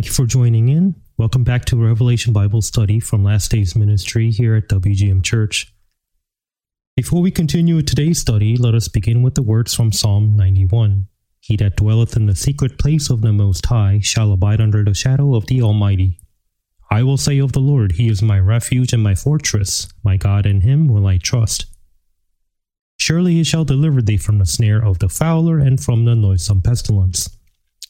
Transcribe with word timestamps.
Thank 0.00 0.06
you 0.06 0.14
for 0.14 0.24
joining 0.24 0.70
in. 0.70 0.94
Welcome 1.18 1.44
back 1.44 1.66
to 1.66 1.76
Revelation 1.76 2.32
Bible 2.32 2.62
Study 2.62 3.00
from 3.00 3.22
Last 3.22 3.50
Days 3.50 3.76
Ministry 3.76 4.30
here 4.30 4.54
at 4.54 4.66
WGM 4.66 5.22
Church. 5.22 5.74
Before 6.96 7.20
we 7.20 7.30
continue 7.30 7.82
today's 7.82 8.18
study, 8.18 8.56
let 8.56 8.74
us 8.74 8.88
begin 8.88 9.20
with 9.20 9.34
the 9.34 9.42
words 9.42 9.74
from 9.74 9.92
Psalm 9.92 10.38
91. 10.38 11.06
He 11.40 11.54
that 11.58 11.76
dwelleth 11.76 12.16
in 12.16 12.24
the 12.24 12.34
secret 12.34 12.78
place 12.78 13.10
of 13.10 13.20
the 13.20 13.30
Most 13.30 13.66
High 13.66 14.00
shall 14.02 14.32
abide 14.32 14.58
under 14.58 14.82
the 14.82 14.94
shadow 14.94 15.34
of 15.34 15.44
the 15.48 15.60
Almighty. 15.60 16.18
I 16.90 17.02
will 17.02 17.18
say 17.18 17.38
of 17.38 17.52
the 17.52 17.60
Lord, 17.60 17.92
He 17.92 18.08
is 18.08 18.22
my 18.22 18.38
refuge 18.38 18.94
and 18.94 19.02
my 19.02 19.14
fortress, 19.14 19.86
my 20.02 20.16
God, 20.16 20.46
in 20.46 20.62
Him 20.62 20.88
will 20.88 21.06
I 21.06 21.18
trust. 21.18 21.66
Surely 22.96 23.34
He 23.34 23.44
shall 23.44 23.66
deliver 23.66 24.00
thee 24.00 24.16
from 24.16 24.38
the 24.38 24.46
snare 24.46 24.82
of 24.82 25.00
the 25.00 25.10
fowler 25.10 25.58
and 25.58 25.78
from 25.78 26.06
the 26.06 26.16
noisome 26.16 26.62
pestilence. 26.62 27.28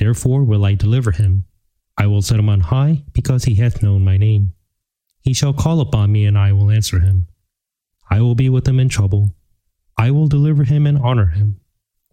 Therefore 0.00 0.42
will 0.44 0.64
I 0.64 0.74
deliver 0.74 1.10
him. 1.10 1.44
I 1.98 2.06
will 2.06 2.22
set 2.22 2.38
him 2.38 2.48
on 2.48 2.60
high, 2.60 3.04
because 3.12 3.44
he 3.44 3.56
hath 3.56 3.82
known 3.82 4.02
my 4.02 4.16
name. 4.16 4.54
He 5.20 5.34
shall 5.34 5.52
call 5.52 5.82
upon 5.82 6.10
me, 6.10 6.24
and 6.24 6.38
I 6.38 6.52
will 6.52 6.70
answer 6.70 7.00
him. 7.00 7.28
I 8.10 8.22
will 8.22 8.34
be 8.34 8.48
with 8.48 8.66
him 8.66 8.80
in 8.80 8.88
trouble. 8.88 9.34
I 9.98 10.10
will 10.10 10.26
deliver 10.26 10.64
him 10.64 10.86
and 10.86 10.96
honor 10.96 11.26
him. 11.26 11.60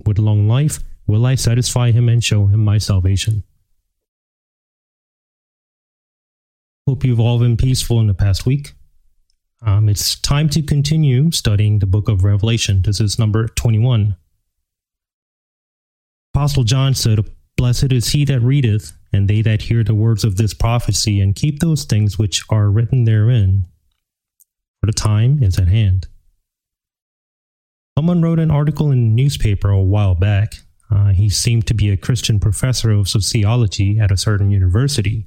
With 0.05 0.19
long 0.19 0.49
life 0.49 0.79
will 1.07 1.25
I 1.25 1.35
satisfy 1.35 1.91
him 1.91 2.09
and 2.09 2.21
show 2.21 2.47
him 2.47 2.61
my 2.61 2.77
salvation. 2.77 3.43
Hope 6.85 7.05
you've 7.05 7.21
all 7.21 7.39
been 7.39 7.55
peaceful 7.55 8.01
in 8.01 8.07
the 8.07 8.13
past 8.13 8.45
week. 8.45 8.73
Um, 9.65 9.87
it's 9.87 10.19
time 10.19 10.49
to 10.49 10.61
continue 10.61 11.31
studying 11.31 11.79
the 11.79 11.85
book 11.85 12.09
of 12.09 12.25
Revelation. 12.25 12.81
This 12.81 12.99
is 12.99 13.17
number 13.17 13.47
21. 13.47 14.17
Apostle 16.33 16.65
John 16.65 16.93
said, 16.93 17.25
Blessed 17.57 17.91
is 17.91 18.09
he 18.09 18.23
that 18.25 18.39
readeth, 18.41 18.93
and 19.11 19.27
they 19.27 19.41
that 19.41 19.63
hear 19.63 19.83
the 19.83 19.95
words 19.95 20.23
of 20.23 20.37
this 20.37 20.53
prophecy, 20.53 21.19
and 21.19 21.35
keep 21.35 21.59
those 21.59 21.85
things 21.85 22.17
which 22.17 22.43
are 22.49 22.69
written 22.69 23.03
therein, 23.03 23.65
for 24.79 24.85
the 24.85 24.93
time 24.93 25.41
is 25.41 25.57
at 25.57 25.67
hand. 25.67 26.07
Someone 27.97 28.21
wrote 28.21 28.39
an 28.39 28.51
article 28.51 28.91
in 28.91 28.99
a 28.99 29.01
newspaper 29.01 29.71
a 29.71 29.81
while 29.81 30.13
back. 30.13 30.53
Uh, 30.91 31.07
he 31.07 31.29
seemed 31.29 31.65
to 31.65 31.73
be 31.73 31.89
a 31.89 31.97
Christian 31.97 32.39
professor 32.39 32.91
of 32.91 33.09
sociology 33.09 33.99
at 33.99 34.11
a 34.11 34.17
certain 34.17 34.51
university. 34.51 35.25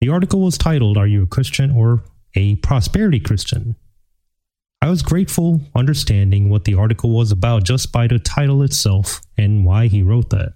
The 0.00 0.08
article 0.08 0.40
was 0.40 0.56
titled, 0.56 0.96
Are 0.96 1.06
You 1.06 1.24
a 1.24 1.26
Christian 1.26 1.70
or 1.70 2.02
a 2.34 2.56
Prosperity 2.56 3.20
Christian? 3.20 3.76
I 4.80 4.88
was 4.88 5.02
grateful 5.02 5.60
understanding 5.74 6.48
what 6.48 6.64
the 6.64 6.74
article 6.74 7.10
was 7.10 7.30
about 7.30 7.64
just 7.64 7.92
by 7.92 8.06
the 8.06 8.18
title 8.18 8.62
itself 8.62 9.20
and 9.36 9.66
why 9.66 9.86
he 9.88 10.02
wrote 10.02 10.30
that. 10.30 10.54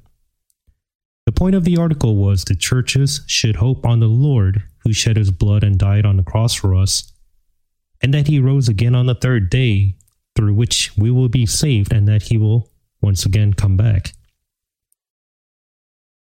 The 1.28 1.32
point 1.32 1.54
of 1.54 1.64
the 1.64 1.76
article 1.76 2.16
was 2.16 2.42
that 2.44 2.58
churches 2.58 3.20
should 3.26 3.56
hope 3.56 3.84
on 3.84 4.00
the 4.00 4.06
Lord 4.06 4.62
who 4.78 4.94
shed 4.94 5.18
his 5.18 5.30
blood 5.30 5.62
and 5.62 5.78
died 5.78 6.06
on 6.06 6.16
the 6.16 6.22
cross 6.22 6.54
for 6.54 6.74
us, 6.74 7.12
and 8.00 8.14
that 8.14 8.28
he 8.28 8.40
rose 8.40 8.66
again 8.66 8.94
on 8.94 9.04
the 9.04 9.14
third 9.14 9.50
day, 9.50 9.96
through 10.34 10.54
which 10.54 10.96
we 10.96 11.10
will 11.10 11.28
be 11.28 11.44
saved, 11.44 11.92
and 11.92 12.08
that 12.08 12.22
he 12.22 12.38
will 12.38 12.70
once 13.02 13.26
again 13.26 13.52
come 13.52 13.76
back. 13.76 14.14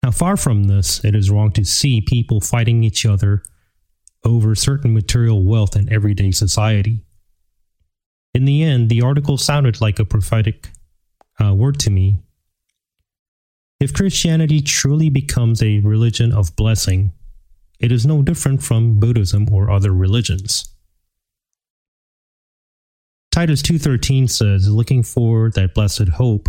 Now, 0.01 0.09
far 0.09 0.38
from 0.38 0.63
this, 0.63 1.05
it 1.05 1.13
is 1.13 1.29
wrong 1.29 1.51
to 1.51 1.63
see 1.63 2.01
people 2.01 2.41
fighting 2.41 2.83
each 2.83 3.05
other 3.05 3.43
over 4.23 4.55
certain 4.55 4.91
material 4.91 5.43
wealth 5.43 5.75
in 5.75 5.93
everyday 5.93 6.31
society. 6.31 7.05
In 8.33 8.45
the 8.45 8.63
end, 8.63 8.89
the 8.89 9.03
article 9.03 9.37
sounded 9.37 9.81
like 9.81 9.99
a 9.99 10.03
prophetic 10.03 10.72
uh, 11.39 11.53
word 11.53 11.77
to 11.81 11.91
me 11.91 12.23
if 13.80 13.94
Christianity 13.94 14.62
truly 14.62 15.09
becomes 15.09 15.62
a 15.62 15.80
religion 15.80 16.31
of 16.31 16.56
blessing, 16.56 17.12
it 17.80 17.91
is 17.91 18.06
no 18.06 18.22
different 18.22 18.63
from 18.63 19.00
Buddhism 19.00 19.47
or 19.52 19.69
other 19.69 19.94
religions. 19.94 20.74
Titus 23.31 23.62
2:13 23.62 24.30
says, 24.30 24.69
"Looking 24.69 25.03
for 25.03 25.52
that 25.52 25.74
blessed 25.74 26.08
hope 26.08 26.47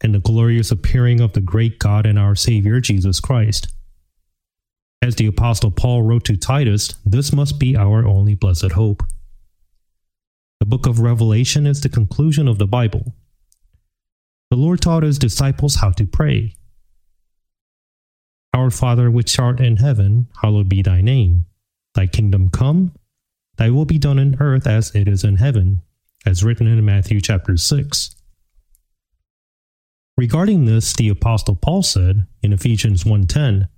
and 0.00 0.14
the 0.14 0.18
glorious 0.18 0.70
appearing 0.70 1.20
of 1.20 1.34
the 1.34 1.42
great 1.42 1.78
God 1.78 2.06
and 2.06 2.18
our 2.18 2.34
Savior 2.34 2.80
Jesus 2.80 3.20
Christ." 3.20 3.68
As 5.02 5.16
the 5.16 5.26
apostle 5.26 5.70
Paul 5.70 6.02
wrote 6.02 6.24
to 6.24 6.38
Titus, 6.38 6.94
this 7.04 7.34
must 7.34 7.58
be 7.58 7.76
our 7.76 8.06
only 8.06 8.34
blessed 8.34 8.72
hope. 8.72 9.02
The 10.58 10.66
book 10.66 10.86
of 10.86 11.00
Revelation 11.00 11.66
is 11.66 11.82
the 11.82 11.90
conclusion 11.90 12.48
of 12.48 12.56
the 12.56 12.66
Bible, 12.66 13.14
the 14.50 14.56
Lord 14.56 14.80
taught 14.80 15.02
his 15.02 15.18
disciples 15.18 15.76
how 15.76 15.90
to 15.92 16.06
pray. 16.06 16.54
Our 18.54 18.70
Father 18.70 19.10
which 19.10 19.38
art 19.38 19.60
in 19.60 19.78
heaven, 19.78 20.28
hallowed 20.40 20.68
be 20.68 20.82
thy 20.82 21.00
name. 21.00 21.46
Thy 21.94 22.06
kingdom 22.06 22.50
come, 22.50 22.92
thy 23.56 23.70
will 23.70 23.84
be 23.84 23.98
done 23.98 24.18
in 24.18 24.36
earth 24.40 24.66
as 24.66 24.94
it 24.94 25.08
is 25.08 25.24
in 25.24 25.36
heaven, 25.36 25.82
as 26.24 26.44
written 26.44 26.66
in 26.66 26.84
Matthew 26.84 27.20
chapter 27.20 27.56
6. 27.56 28.14
Regarding 30.16 30.64
this, 30.64 30.94
the 30.94 31.08
apostle 31.08 31.56
Paul 31.56 31.82
said 31.82 32.26
in 32.42 32.52
Ephesians 32.52 33.04
1:10 33.04 33.68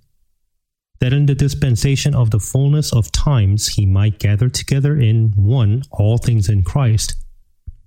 that 0.99 1.13
in 1.13 1.25
the 1.25 1.35
dispensation 1.35 2.13
of 2.13 2.31
the 2.31 2.39
fullness 2.39 2.93
of 2.93 3.11
times 3.11 3.69
he 3.69 3.85
might 3.85 4.19
gather 4.19 4.49
together 4.49 4.97
in 4.97 5.31
one 5.35 5.83
all 5.91 6.17
things 6.17 6.47
in 6.47 6.63
Christ, 6.63 7.15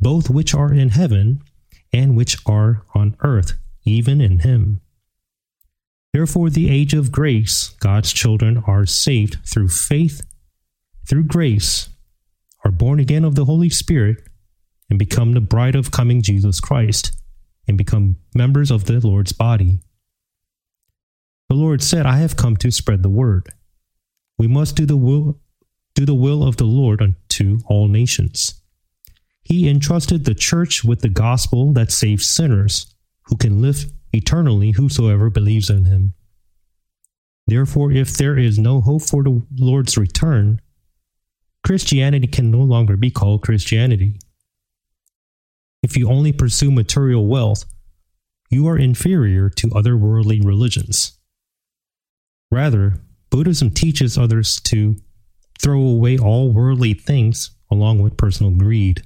both 0.00 0.28
which 0.28 0.54
are 0.54 0.72
in 0.72 0.90
heaven 0.90 1.42
and 1.92 2.16
which 2.16 2.38
are 2.46 2.84
on 2.94 3.16
earth, 3.20 3.54
even 3.84 4.20
in 4.20 4.40
him. 4.40 4.80
Therefore, 6.12 6.50
the 6.50 6.70
age 6.70 6.94
of 6.94 7.12
grace, 7.12 7.70
God's 7.80 8.12
children 8.12 8.62
are 8.66 8.86
saved 8.86 9.38
through 9.46 9.68
faith, 9.68 10.22
through 11.08 11.24
grace, 11.24 11.88
are 12.64 12.70
born 12.70 13.00
again 13.00 13.24
of 13.24 13.34
the 13.34 13.46
Holy 13.46 13.70
Spirit, 13.70 14.18
and 14.90 14.98
become 14.98 15.32
the 15.32 15.40
bride 15.40 15.74
of 15.74 15.90
coming 15.90 16.20
Jesus 16.22 16.60
Christ, 16.60 17.12
and 17.66 17.78
become 17.78 18.16
members 18.34 18.70
of 18.70 18.84
the 18.84 19.00
Lord's 19.00 19.32
body. 19.32 19.80
The 21.48 21.54
Lord 21.56 21.82
said, 21.82 22.06
I 22.06 22.18
have 22.18 22.36
come 22.36 22.56
to 22.58 22.70
spread 22.70 23.02
the 23.02 23.08
word. 23.08 23.52
We 24.38 24.48
must 24.48 24.76
do 24.76 24.86
the 24.86 24.96
will, 24.96 25.40
do 25.94 26.04
the 26.04 26.14
will 26.14 26.42
of 26.42 26.56
the 26.56 26.64
Lord 26.64 27.02
unto 27.02 27.60
all 27.66 27.88
nations. 27.88 28.61
He 29.42 29.68
entrusted 29.68 30.24
the 30.24 30.34
church 30.34 30.84
with 30.84 31.00
the 31.00 31.08
gospel 31.08 31.72
that 31.72 31.90
saves 31.90 32.28
sinners, 32.28 32.94
who 33.24 33.36
can 33.36 33.60
live 33.60 33.92
eternally 34.12 34.72
whosoever 34.72 35.30
believes 35.30 35.70
in 35.70 35.84
him. 35.84 36.14
Therefore, 37.46 37.90
if 37.90 38.16
there 38.16 38.38
is 38.38 38.58
no 38.58 38.80
hope 38.80 39.02
for 39.02 39.22
the 39.22 39.42
Lord's 39.56 39.96
return, 39.96 40.60
Christianity 41.64 42.26
can 42.26 42.50
no 42.50 42.58
longer 42.58 42.96
be 42.96 43.10
called 43.10 43.42
Christianity. 43.42 44.18
If 45.82 45.96
you 45.96 46.08
only 46.08 46.32
pursue 46.32 46.70
material 46.70 47.26
wealth, 47.26 47.64
you 48.50 48.68
are 48.68 48.78
inferior 48.78 49.48
to 49.50 49.72
other 49.74 49.96
worldly 49.96 50.40
religions. 50.40 51.18
Rather, 52.50 53.00
Buddhism 53.30 53.70
teaches 53.70 54.18
others 54.18 54.60
to 54.60 54.96
throw 55.60 55.80
away 55.80 56.18
all 56.18 56.52
worldly 56.52 56.94
things 56.94 57.50
along 57.70 58.02
with 58.02 58.16
personal 58.16 58.52
greed. 58.52 59.02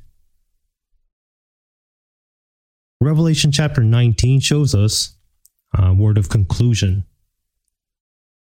Revelation 3.01 3.53
chapter 3.53 3.83
19 3.83 4.41
shows 4.41 4.75
us 4.75 5.17
a 5.75 5.93
word 5.93 6.19
of 6.19 6.29
conclusion. 6.29 7.05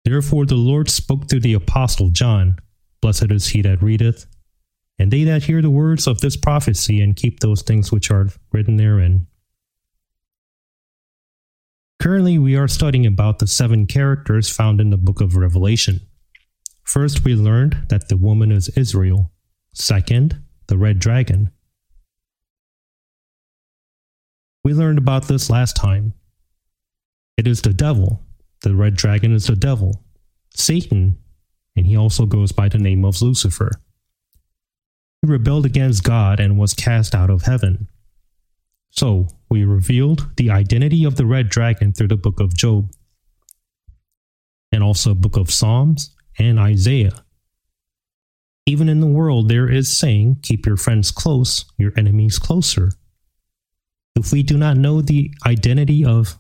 Therefore 0.05 0.47
the 0.47 0.57
Lord 0.57 0.91
spoke 0.91 1.29
through 1.29 1.41
the 1.41 1.55
apostle 1.55 2.11
John 2.11 2.57
Blessed 3.03 3.33
is 3.33 3.49
he 3.49 3.63
that 3.63 3.83
readeth, 3.83 4.27
and 4.97 5.11
they 5.11 5.25
that 5.25 5.43
hear 5.43 5.61
the 5.61 5.71
words 5.71 6.07
of 6.07 6.21
this 6.21 6.37
prophecy 6.37 7.03
and 7.03 7.17
keep 7.17 7.41
those 7.41 7.61
things 7.61 7.91
which 7.91 8.11
are 8.11 8.29
written 8.53 8.77
therein. 8.77 9.27
Currently, 12.01 12.39
we 12.39 12.57
are 12.57 12.69
studying 12.69 13.07
about 13.07 13.41
the 13.41 13.49
seven 13.49 13.87
characters 13.87 14.49
found 14.49 14.81
in 14.81 14.91
the 14.91 14.97
book 14.97 15.21
of 15.21 15.37
Revelation. 15.37 16.01
First, 16.85 17.25
we 17.25 17.35
learned 17.35 17.87
that 17.89 18.09
the 18.09 18.17
woman 18.17 18.53
is 18.53 18.69
Israel. 18.71 19.33
Second, 19.75 20.41
the 20.69 20.79
red 20.79 21.01
dragon. 21.01 21.51
We 24.65 24.75
learned 24.75 24.99
about 24.99 25.27
this 25.27 25.51
last 25.51 25.77
time. 25.77 26.15
It 27.37 27.47
is 27.47 27.63
the 27.63 27.73
devil. 27.73 28.23
The 28.63 28.75
red 28.75 28.95
dragon 28.95 29.33
is 29.33 29.47
the 29.47 29.57
devil, 29.57 30.05
Satan, 30.55 31.19
and 31.75 31.87
he 31.87 31.97
also 31.97 32.27
goes 32.27 32.53
by 32.53 32.69
the 32.69 32.79
name 32.79 33.05
of 33.05 33.21
Lucifer. 33.21 33.73
He 35.21 35.29
rebelled 35.29 35.67
against 35.67 36.05
God 36.05 36.39
and 36.39 36.59
was 36.59 36.75
cast 36.75 37.15
out 37.15 37.31
of 37.31 37.43
heaven. 37.43 37.89
So, 38.91 39.27
we 39.51 39.65
revealed 39.65 40.31
the 40.37 40.51
identity 40.51 41.05
of 41.05 41.17
the 41.17 41.27
red 41.27 41.49
dragon 41.49 41.93
through 41.93 42.09
the 42.09 42.17
book 42.17 42.39
of 42.39 42.55
Job, 42.55 42.93
and 44.71 44.83
also 44.83 45.15
book 45.15 45.37
of 45.37 45.51
Psalms 45.51 46.15
and 46.39 46.61
Isaiah. 46.61 47.25
Even 48.65 48.89
in 48.89 49.01
the 49.01 49.07
world, 49.09 49.49
there 49.49 49.69
is 49.69 49.97
saying, 49.97 50.39
Keep 50.43 50.67
your 50.67 50.77
friends 50.77 51.11
close, 51.11 51.65
your 51.79 51.93
enemies 51.97 52.39
closer. 52.39 52.93
If 54.17 54.33
we 54.33 54.43
do 54.43 54.59
not 54.59 54.77
know 54.77 55.01
the 55.01 55.33
identity 55.47 56.05
of 56.05 56.39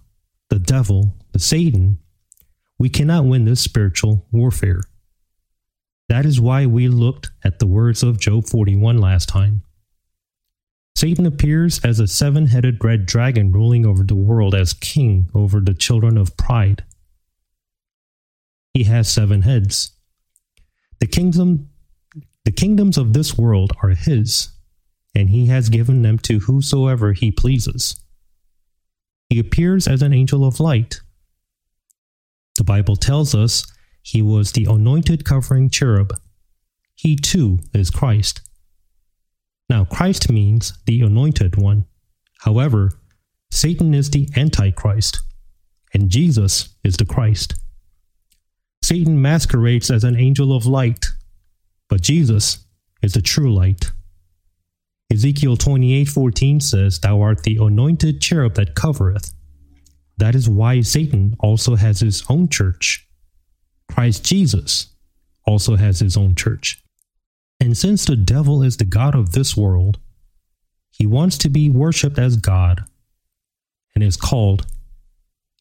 the 0.51 0.59
devil, 0.59 1.17
the 1.33 1.39
Satan, 1.39 1.99
we 2.79 2.89
cannot 2.89 3.25
win 3.25 3.45
this 3.45 3.61
spiritual 3.61 4.27
warfare. 4.31 4.83
That 6.09 6.27
is 6.27 6.41
why 6.41 6.67
we 6.67 6.89
looked 6.89 7.31
at 7.45 7.59
the 7.59 7.67
words 7.67 8.03
of 8.03 8.21
Job 8.21 8.47
41 8.47 8.99
last 8.99 9.29
time. 9.29 9.63
Satan 10.95 11.25
appears 11.25 11.81
as 11.85 11.99
a 11.99 12.07
seven 12.07 12.47
headed 12.47 12.85
red 12.85 13.07
dragon 13.07 13.51
ruling 13.51 13.87
over 13.87 14.05
the 14.05 14.15
world 14.15 14.55
as 14.55 14.73
king 14.73 15.31
over 15.35 15.59
the 15.59 15.75
children 15.75 16.19
of 16.19 16.37
pride. 16.37 16.85
He 18.75 18.85
has 18.85 19.09
seven 19.09 19.43
heads. 19.43 19.93
The 21.01 21.07
kingdom 21.07 21.71
the 22.45 22.53
kingdoms 22.53 22.99
of 22.99 23.13
this 23.13 23.39
world 23.39 23.73
are 23.83 23.91
his, 23.91 24.49
and 25.15 25.31
he 25.31 25.47
has 25.47 25.69
given 25.69 26.03
them 26.03 26.19
to 26.19 26.41
whosoever 26.41 27.13
he 27.13 27.31
pleases. 27.31 27.97
He 29.29 29.39
appears 29.39 29.89
as 29.89 30.03
an 30.03 30.13
angel 30.13 30.45
of 30.45 30.61
light. 30.61 31.01
The 32.57 32.65
Bible 32.65 32.97
tells 32.97 33.35
us 33.35 33.65
he 34.03 34.21
was 34.21 34.53
the 34.53 34.67
anointed 34.67 35.25
covering 35.25 35.71
cherub. 35.71 36.15
He 36.95 37.17
too 37.17 37.59
is 37.73 37.91
Christ. 37.91 38.41
Now, 39.69 39.85
Christ 39.85 40.31
means 40.31 40.75
the 40.87 41.01
anointed 41.01 41.57
one. 41.57 41.87
However, 42.41 42.93
Satan 43.51 43.95
is 43.95 44.11
the 44.11 44.29
Antichrist, 44.37 45.21
and 45.95 46.11
Jesus 46.11 46.75
is 46.85 46.97
the 46.97 47.07
Christ. 47.07 47.55
Satan 48.83 49.23
masquerades 49.23 49.91
as 49.91 50.05
an 50.05 50.17
angel 50.17 50.55
of 50.55 50.67
light, 50.67 51.07
but 51.89 52.03
Jesus 52.03 52.67
is 53.01 53.13
the 53.15 53.23
true 53.23 53.55
light. 53.55 53.93
Ezekiel 55.13 55.59
28:14 55.59 56.63
says, 56.63 56.99
Thou 56.99 57.21
art 57.21 57.43
the 57.43 57.59
anointed 57.59 58.23
cherub 58.23 58.55
that 58.55 58.75
covereth. 58.75 59.35
That 60.17 60.35
is 60.35 60.49
why 60.49 60.81
Satan 60.81 61.37
also 61.39 61.77
has 61.77 62.01
his 62.01 62.25
own 62.31 62.49
church. 62.49 63.07
Christ 63.91 64.25
Jesus 64.25 64.87
also 65.47 65.77
has 65.77 66.01
his 66.01 66.17
own 66.17 66.35
church. 66.35 66.83
And 67.61 67.77
since 67.77 68.07
the 68.07 68.17
devil 68.17 68.63
is 68.63 68.79
the 68.79 68.87
God 68.87 69.15
of 69.15 69.33
this 69.33 69.55
world, 69.55 69.99
he 70.91 71.05
wants 71.05 71.37
to 71.39 71.51
be 71.51 71.69
worshiped 71.69 72.19
as 72.19 72.39
God 72.39 72.85
and 73.95 74.03
is 74.03 74.17
called 74.17 74.67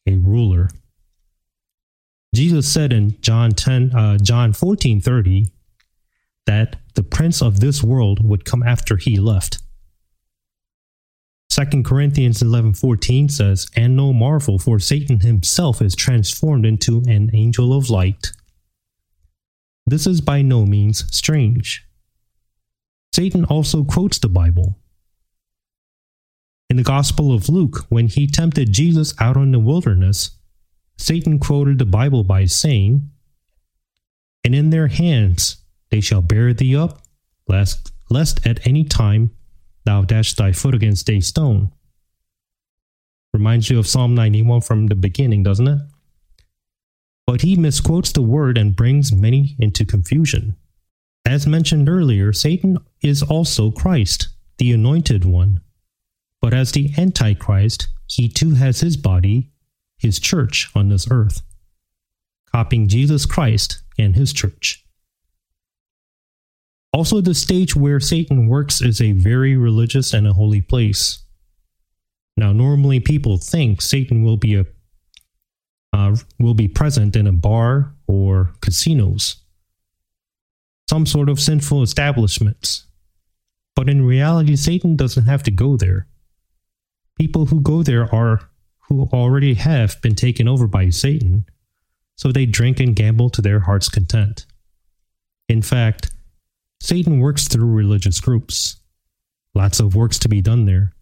a 0.06 0.16
ruler. 0.16 0.70
Jesus 2.34 2.66
said 2.66 2.90
in 2.90 3.20
John 3.20 3.50
10, 3.50 3.94
uh, 3.94 4.16
John 4.16 4.54
14 4.54 5.02
30, 5.02 5.52
that 6.46 6.76
the 6.94 7.02
prince 7.02 7.40
of 7.42 7.60
this 7.60 7.82
world 7.82 8.24
would 8.24 8.44
come 8.44 8.62
after 8.62 8.96
he 8.96 9.16
left. 9.16 9.58
2 11.50 11.84
Corinthians 11.84 12.42
11:14 12.42 13.28
says, 13.28 13.66
"And 13.76 13.94
no 13.94 14.12
marvel, 14.12 14.58
for 14.58 14.78
Satan 14.78 15.20
himself 15.20 15.82
is 15.82 15.94
transformed 15.94 16.64
into 16.64 17.02
an 17.06 17.30
angel 17.34 17.74
of 17.74 17.90
light." 17.90 18.32
This 19.86 20.06
is 20.06 20.20
by 20.20 20.42
no 20.42 20.64
means 20.64 21.04
strange. 21.14 21.84
Satan 23.14 23.44
also 23.44 23.84
quotes 23.84 24.18
the 24.18 24.28
Bible. 24.28 24.78
In 26.70 26.76
the 26.78 26.82
Gospel 26.82 27.34
of 27.34 27.50
Luke, 27.50 27.84
when 27.90 28.08
he 28.08 28.26
tempted 28.26 28.72
Jesus 28.72 29.12
out 29.18 29.36
in 29.36 29.50
the 29.50 29.58
wilderness, 29.58 30.30
Satan 30.96 31.38
quoted 31.38 31.78
the 31.78 31.84
Bible 31.84 32.24
by 32.24 32.46
saying, 32.46 33.10
And 34.42 34.54
in 34.54 34.70
their 34.70 34.88
hands 34.88 35.61
they 35.92 36.00
shall 36.00 36.22
bear 36.22 36.54
thee 36.54 36.74
up, 36.74 37.02
lest, 37.46 37.92
lest 38.08 38.44
at 38.46 38.66
any 38.66 38.82
time 38.82 39.30
thou 39.84 40.02
dash 40.02 40.34
thy 40.34 40.50
foot 40.50 40.74
against 40.74 41.08
a 41.10 41.20
stone. 41.20 41.70
Reminds 43.34 43.68
you 43.68 43.78
of 43.78 43.86
Psalm 43.86 44.14
91 44.14 44.62
from 44.62 44.86
the 44.86 44.94
beginning, 44.94 45.42
doesn't 45.42 45.68
it? 45.68 45.78
But 47.26 47.42
he 47.42 47.56
misquotes 47.56 48.10
the 48.10 48.22
word 48.22 48.56
and 48.56 48.74
brings 48.74 49.12
many 49.12 49.54
into 49.58 49.84
confusion. 49.84 50.56
As 51.26 51.46
mentioned 51.46 51.90
earlier, 51.90 52.32
Satan 52.32 52.78
is 53.02 53.22
also 53.22 53.70
Christ, 53.70 54.28
the 54.56 54.72
anointed 54.72 55.26
one. 55.26 55.60
But 56.40 56.54
as 56.54 56.72
the 56.72 56.90
Antichrist, 56.96 57.88
he 58.06 58.30
too 58.30 58.54
has 58.54 58.80
his 58.80 58.96
body, 58.96 59.50
his 59.98 60.18
church 60.18 60.70
on 60.74 60.88
this 60.88 61.06
earth, 61.10 61.42
copying 62.50 62.88
Jesus 62.88 63.26
Christ 63.26 63.82
and 63.98 64.16
his 64.16 64.32
church. 64.32 64.81
Also, 66.92 67.20
the 67.20 67.34
stage 67.34 67.74
where 67.74 68.00
Satan 68.00 68.48
works 68.48 68.82
is 68.82 69.00
a 69.00 69.12
very 69.12 69.56
religious 69.56 70.12
and 70.12 70.26
a 70.26 70.34
holy 70.34 70.60
place. 70.60 71.24
Now, 72.36 72.52
normally 72.52 73.00
people 73.00 73.38
think 73.38 73.80
Satan 73.80 74.22
will 74.22 74.36
be 74.36 74.56
a 74.56 74.66
uh, 75.94 76.16
will 76.38 76.54
be 76.54 76.68
present 76.68 77.16
in 77.16 77.26
a 77.26 77.32
bar 77.32 77.94
or 78.06 78.52
casinos, 78.62 79.36
some 80.88 81.04
sort 81.04 81.28
of 81.28 81.38
sinful 81.38 81.82
establishments. 81.82 82.86
But 83.76 83.90
in 83.90 84.06
reality, 84.06 84.56
Satan 84.56 84.96
doesn't 84.96 85.26
have 85.26 85.42
to 85.44 85.50
go 85.50 85.76
there. 85.76 86.06
People 87.18 87.46
who 87.46 87.60
go 87.60 87.82
there 87.82 88.12
are 88.14 88.40
who 88.88 89.08
already 89.12 89.54
have 89.54 90.00
been 90.02 90.14
taken 90.14 90.48
over 90.48 90.66
by 90.66 90.90
Satan, 90.90 91.46
so 92.16 92.32
they 92.32 92.46
drink 92.46 92.80
and 92.80 92.96
gamble 92.96 93.30
to 93.30 93.42
their 93.42 93.60
heart's 93.60 93.88
content. 93.88 94.46
In 95.48 95.62
fact, 95.62 96.10
Satan 96.82 97.20
works 97.20 97.46
through 97.46 97.70
religious 97.70 98.18
groups. 98.18 98.80
Lots 99.54 99.78
of 99.78 99.94
works 99.94 100.18
to 100.18 100.28
be 100.28 100.42
done 100.42 100.64
there. 100.64 100.92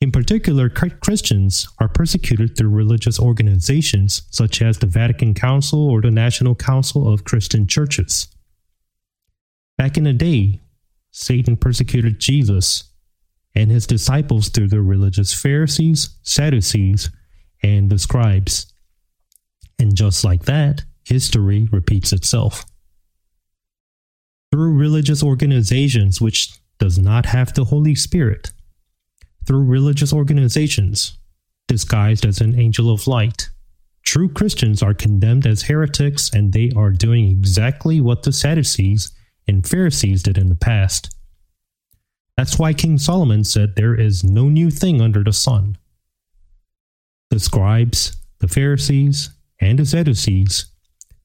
In 0.00 0.10
particular, 0.10 0.68
Christians 0.68 1.68
are 1.78 1.88
persecuted 1.88 2.56
through 2.56 2.70
religious 2.70 3.20
organizations 3.20 4.22
such 4.32 4.60
as 4.60 4.78
the 4.78 4.88
Vatican 4.88 5.34
Council 5.34 5.88
or 5.88 6.00
the 6.00 6.10
National 6.10 6.56
Council 6.56 7.08
of 7.08 7.22
Christian 7.22 7.68
Churches. 7.68 8.26
Back 9.78 9.96
in 9.96 10.02
the 10.02 10.12
day, 10.12 10.62
Satan 11.12 11.56
persecuted 11.56 12.18
Jesus 12.18 12.90
and 13.54 13.70
his 13.70 13.86
disciples 13.86 14.48
through 14.48 14.68
the 14.68 14.82
religious 14.82 15.32
Pharisees, 15.32 16.10
Sadducees, 16.24 17.08
and 17.62 17.88
the 17.88 18.00
scribes. 18.00 18.74
And 19.78 19.94
just 19.94 20.24
like 20.24 20.46
that, 20.46 20.82
history 21.04 21.68
repeats 21.70 22.12
itself 22.12 22.64
through 24.56 24.72
religious 24.72 25.22
organizations 25.22 26.18
which 26.18 26.58
does 26.78 26.98
not 26.98 27.26
have 27.26 27.52
the 27.52 27.64
Holy 27.64 27.94
Spirit, 27.94 28.54
through 29.46 29.62
religious 29.62 30.14
organizations 30.14 31.18
disguised 31.68 32.24
as 32.24 32.40
an 32.40 32.58
angel 32.58 32.90
of 32.90 33.06
light. 33.06 33.50
True 34.02 34.30
Christians 34.30 34.82
are 34.82 34.94
condemned 34.94 35.46
as 35.46 35.64
heretics 35.64 36.32
and 36.32 36.54
they 36.54 36.72
are 36.74 36.90
doing 36.90 37.28
exactly 37.28 38.00
what 38.00 38.22
the 38.22 38.32
Sadducees 38.32 39.12
and 39.46 39.66
Pharisees 39.66 40.22
did 40.22 40.38
in 40.38 40.48
the 40.48 40.54
past. 40.54 41.14
That's 42.38 42.58
why 42.58 42.72
King 42.72 42.96
Solomon 42.96 43.44
said 43.44 43.76
there 43.76 43.94
is 43.94 44.24
no 44.24 44.48
new 44.48 44.70
thing 44.70 45.02
under 45.02 45.22
the 45.22 45.34
sun. 45.34 45.76
The 47.28 47.40
scribes, 47.40 48.16
the 48.38 48.48
Pharisees, 48.48 49.28
and 49.60 49.78
the 49.78 49.84
Sadducees, 49.84 50.64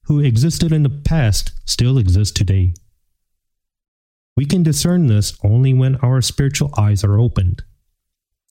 who 0.02 0.20
existed 0.20 0.70
in 0.70 0.82
the 0.82 0.90
past, 0.90 1.52
still 1.64 1.96
exist 1.96 2.36
today. 2.36 2.74
We 4.36 4.46
can 4.46 4.62
discern 4.62 5.06
this 5.06 5.36
only 5.44 5.74
when 5.74 5.96
our 5.96 6.22
spiritual 6.22 6.72
eyes 6.76 7.04
are 7.04 7.18
opened. 7.18 7.62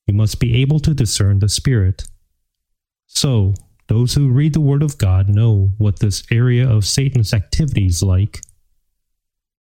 We 0.07 0.13
must 0.13 0.39
be 0.39 0.61
able 0.61 0.79
to 0.81 0.93
discern 0.93 1.39
the 1.39 1.49
Spirit. 1.49 2.07
So, 3.07 3.53
those 3.87 4.13
who 4.13 4.29
read 4.29 4.53
the 4.53 4.61
Word 4.61 4.83
of 4.83 4.97
God 4.97 5.27
know 5.27 5.71
what 5.77 5.99
this 5.99 6.23
area 6.31 6.69
of 6.69 6.85
Satan's 6.85 7.33
activity 7.33 7.85
is 7.85 8.01
like. 8.01 8.41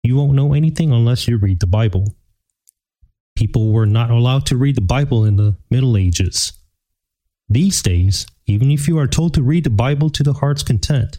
You 0.03 0.17
won't 0.17 0.35
know 0.35 0.53
anything 0.53 0.93
unless 0.93 1.27
you 1.27 1.37
read 1.37 1.61
the 1.61 1.67
Bible. 1.67 2.15
People 3.35 3.73
were 3.73 3.87
not 3.87 4.11
allowed 4.11 4.47
to 4.47 4.57
read 4.57 4.77
the 4.77 4.81
Bible 4.83 5.25
in 5.25 5.37
the 5.37 5.57
Middle 5.71 5.97
Ages. 5.97 6.53
These 7.49 7.83
days, 7.83 8.27
even 8.47 8.71
if 8.71 8.87
you 8.87 8.99
are 8.99 9.07
told 9.07 9.35
to 9.35 9.43
read 9.43 9.65
the 9.65 9.71
Bible 9.71 10.11
to 10.11 10.23
the 10.23 10.35
heart's 10.35 10.63
content, 10.63 11.19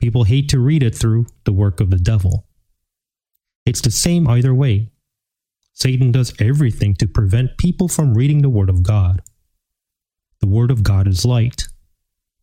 people 0.00 0.24
hate 0.24 0.48
to 0.48 0.58
read 0.58 0.82
it 0.82 0.94
through 0.94 1.26
the 1.44 1.52
work 1.52 1.80
of 1.80 1.90
the 1.90 1.98
devil. 1.98 2.46
It's 3.64 3.80
the 3.80 3.90
same 3.90 4.28
either 4.28 4.54
way. 4.54 4.90
Satan 5.72 6.12
does 6.12 6.34
everything 6.38 6.94
to 6.94 7.06
prevent 7.06 7.58
people 7.58 7.88
from 7.88 8.14
reading 8.14 8.42
the 8.42 8.50
Word 8.50 8.68
of 8.68 8.82
God. 8.82 9.22
The 10.40 10.46
Word 10.46 10.70
of 10.70 10.82
God 10.82 11.06
is 11.06 11.24
light. 11.24 11.68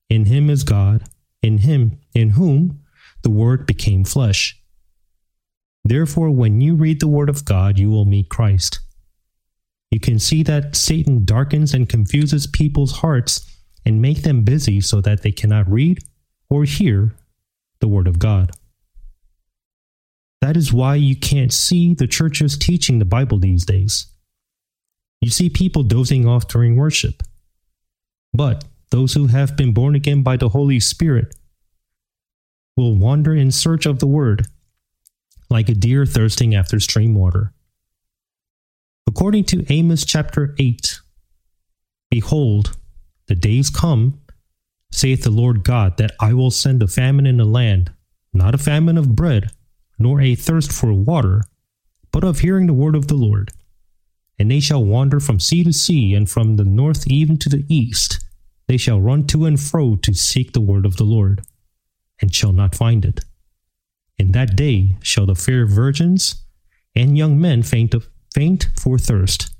In 0.09 0.25
him 0.25 0.49
is 0.49 0.63
God, 0.63 1.03
in 1.41 1.59
him, 1.59 1.99
in 2.15 2.31
whom 2.31 2.81
the 3.21 3.29
Word 3.29 3.67
became 3.67 4.03
flesh. 4.03 4.59
Therefore, 5.83 6.31
when 6.31 6.61
you 6.61 6.75
read 6.75 6.99
the 6.99 7.07
Word 7.07 7.29
of 7.29 7.45
God, 7.45 7.77
you 7.77 7.89
will 7.89 8.05
meet 8.05 8.29
Christ. 8.29 8.79
You 9.91 9.99
can 9.99 10.19
see 10.19 10.43
that 10.43 10.75
Satan 10.75 11.25
darkens 11.25 11.73
and 11.73 11.89
confuses 11.89 12.47
people's 12.47 12.97
hearts 12.97 13.45
and 13.85 14.01
make 14.01 14.23
them 14.23 14.43
busy 14.43 14.81
so 14.81 15.01
that 15.01 15.23
they 15.23 15.31
cannot 15.31 15.69
read 15.69 15.99
or 16.49 16.63
hear 16.63 17.15
the 17.79 17.88
Word 17.88 18.07
of 18.07 18.19
God. 18.19 18.51
That 20.41 20.55
is 20.55 20.72
why 20.72 20.96
you 20.96 21.15
can't 21.15 21.53
see 21.53 21.93
the 21.93 22.08
churches 22.08 22.58
teaching 22.58 23.00
the 23.00 23.05
Bible 23.05 23.39
these 23.39 23.65
days. 23.65 24.08
You 25.22 25.29
see 25.29 25.50
people 25.50 25.84
dozing 25.84 26.25
off 26.25 26.48
during 26.48 26.77
worship. 26.77 27.24
But 28.34 28.63
those 28.91 29.13
who 29.13 29.27
have 29.27 29.58
been 29.58 29.74
born 29.74 29.96
again 29.96 30.24
by 30.24 30.38
the 30.38 30.50
Holy 30.50 30.79
Spirit 30.79 31.36
will 32.77 32.96
wander 32.96 33.36
in 33.36 33.51
search 33.51 33.86
of 33.86 34.00
the 34.00 34.08
Word, 34.08 34.48
like 35.50 35.67
a 35.67 35.74
deer 35.74 36.05
thirsting 36.05 36.55
after 36.55 36.79
stream 36.79 37.15
water. 37.15 37.53
According 39.08 39.46
to 39.46 39.65
Amos 39.72 40.05
chapter 40.05 40.55
8, 40.58 41.01
Behold, 42.10 42.77
the 43.27 43.36
days 43.36 43.69
come, 43.69 44.22
saith 44.91 45.24
the 45.24 45.29
Lord 45.29 45.63
God, 45.63 45.98
that 45.98 46.12
I 46.19 46.34
will 46.34 46.51
send 46.51 46.81
a 46.81 46.88
famine 46.88 47.27
in 47.27 47.38
the 47.38 47.46
land, 47.46 47.91
not 48.34 48.55
a 48.55 48.60
famine 48.60 48.98
of 48.98 49.15
bread, 49.15 49.51
nor 50.00 50.22
a 50.22 50.34
thirst 50.34 50.72
for 50.72 50.94
water, 50.94 51.44
but 52.12 52.24
of 52.24 52.39
hearing 52.39 52.65
the 52.65 52.74
word 52.74 52.96
of 52.96 53.08
the 53.08 53.15
Lord. 53.15 53.51
And 54.39 54.50
they 54.50 54.62
shall 54.62 54.84
wander 54.84 55.20
from 55.20 55.39
sea 55.39 55.63
to 55.65 55.74
sea, 55.74 56.15
and 56.15 56.29
from 56.29 56.56
the 56.56 56.63
north 56.63 57.06
even 57.06 57.38
to 57.38 57.50
the 57.50 57.65
east 57.68 58.24
they 58.68 58.77
shall 58.77 59.01
run 59.01 59.25
to 59.25 59.46
and 59.46 59.60
fro 59.60 59.96
to 59.96 60.13
seek 60.13 60.53
the 60.53 60.62
word 60.62 60.86
of 60.86 60.98
the 60.98 61.03
Lord, 61.03 61.41
and 62.22 62.34
shall 62.34 62.51
not 62.51 62.75
find 62.75 63.03
it. 63.03 63.22
In 64.18 64.32
that 64.34 64.56
day 64.56 64.96
shall 65.01 65.25
the 65.25 65.36
fair 65.36 65.65
virgins 65.65 66.44
and 66.96 67.18
young 67.18 67.41
men 67.41 67.63
faint, 67.63 67.94
of, 67.94 68.08
faint 68.34 68.70
for 68.79 69.00
thirst. 69.00 69.51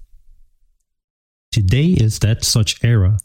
Today 1.52 1.88
is 1.88 2.20
that 2.20 2.46
such 2.46 2.84
era. 2.84 3.18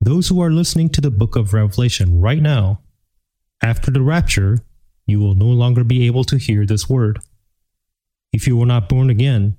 Those 0.00 0.28
who 0.28 0.40
are 0.40 0.52
listening 0.52 0.90
to 0.90 1.00
the 1.00 1.10
book 1.10 1.34
of 1.34 1.52
Revelation 1.52 2.20
right 2.20 2.40
now, 2.40 2.82
after 3.62 3.90
the 3.90 4.02
rapture, 4.02 4.60
you 5.06 5.20
will 5.20 5.34
no 5.34 5.46
longer 5.46 5.84
be 5.84 6.06
able 6.06 6.24
to 6.24 6.36
hear 6.36 6.66
this 6.66 6.88
word. 6.88 7.20
If 8.32 8.46
you 8.46 8.60
are 8.62 8.66
not 8.66 8.88
born 8.88 9.08
again, 9.08 9.56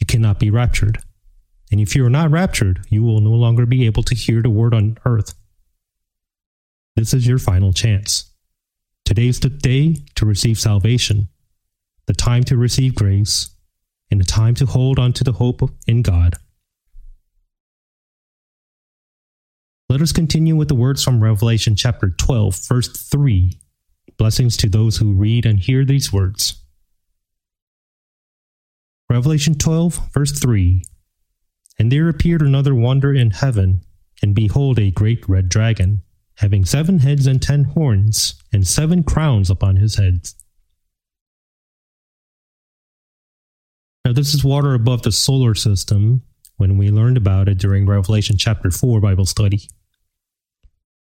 you 0.00 0.06
cannot 0.06 0.38
be 0.38 0.50
raptured. 0.50 0.98
And 1.70 1.80
if 1.80 1.94
you 1.94 2.04
are 2.04 2.10
not 2.10 2.30
raptured, 2.30 2.84
you 2.88 3.02
will 3.04 3.20
no 3.20 3.30
longer 3.30 3.64
be 3.64 3.86
able 3.86 4.02
to 4.04 4.14
hear 4.14 4.42
the 4.42 4.50
word 4.50 4.74
on 4.74 4.98
earth. 5.04 5.34
This 6.96 7.14
is 7.14 7.26
your 7.26 7.38
final 7.38 7.72
chance. 7.72 8.32
Today 9.04 9.28
is 9.28 9.40
the 9.40 9.48
day 9.48 9.96
to 10.16 10.26
receive 10.26 10.58
salvation, 10.58 11.28
the 12.06 12.12
time 12.12 12.42
to 12.44 12.56
receive 12.56 12.94
grace, 12.94 13.50
and 14.10 14.20
the 14.20 14.24
time 14.24 14.54
to 14.56 14.66
hold 14.66 14.98
on 14.98 15.12
to 15.14 15.24
the 15.24 15.32
hope 15.32 15.70
in 15.86 16.02
God. 16.02 16.34
Let 19.88 20.02
us 20.02 20.12
continue 20.12 20.56
with 20.56 20.68
the 20.68 20.74
words 20.74 21.02
from 21.02 21.22
Revelation 21.22 21.74
chapter 21.76 22.10
12, 22.10 22.56
verse 22.68 22.88
3. 22.88 23.58
Blessings 24.20 24.56
to 24.58 24.68
those 24.68 24.98
who 24.98 25.14
read 25.14 25.44
and 25.44 25.58
hear 25.58 25.84
these 25.84 26.12
words. 26.12 26.62
Revelation 29.08 29.56
12, 29.56 30.12
verse 30.14 30.38
3 30.38 30.82
and 31.80 31.90
there 31.90 32.10
appeared 32.10 32.42
another 32.42 32.74
wonder 32.74 33.14
in 33.14 33.30
heaven, 33.30 33.80
and 34.22 34.34
behold, 34.34 34.78
a 34.78 34.90
great 34.90 35.26
red 35.26 35.48
dragon, 35.48 36.02
having 36.34 36.62
seven 36.62 36.98
heads 36.98 37.26
and 37.26 37.40
ten 37.40 37.64
horns, 37.64 38.34
and 38.52 38.66
seven 38.66 39.02
crowns 39.02 39.48
upon 39.48 39.76
his 39.76 39.94
heads. 39.94 40.34
Now, 44.04 44.12
this 44.12 44.34
is 44.34 44.44
water 44.44 44.74
above 44.74 45.00
the 45.00 45.10
solar 45.10 45.54
system 45.54 46.20
when 46.58 46.76
we 46.76 46.90
learned 46.90 47.16
about 47.16 47.48
it 47.48 47.56
during 47.56 47.86
Revelation 47.86 48.36
chapter 48.36 48.70
4 48.70 49.00
Bible 49.00 49.24
study. 49.24 49.70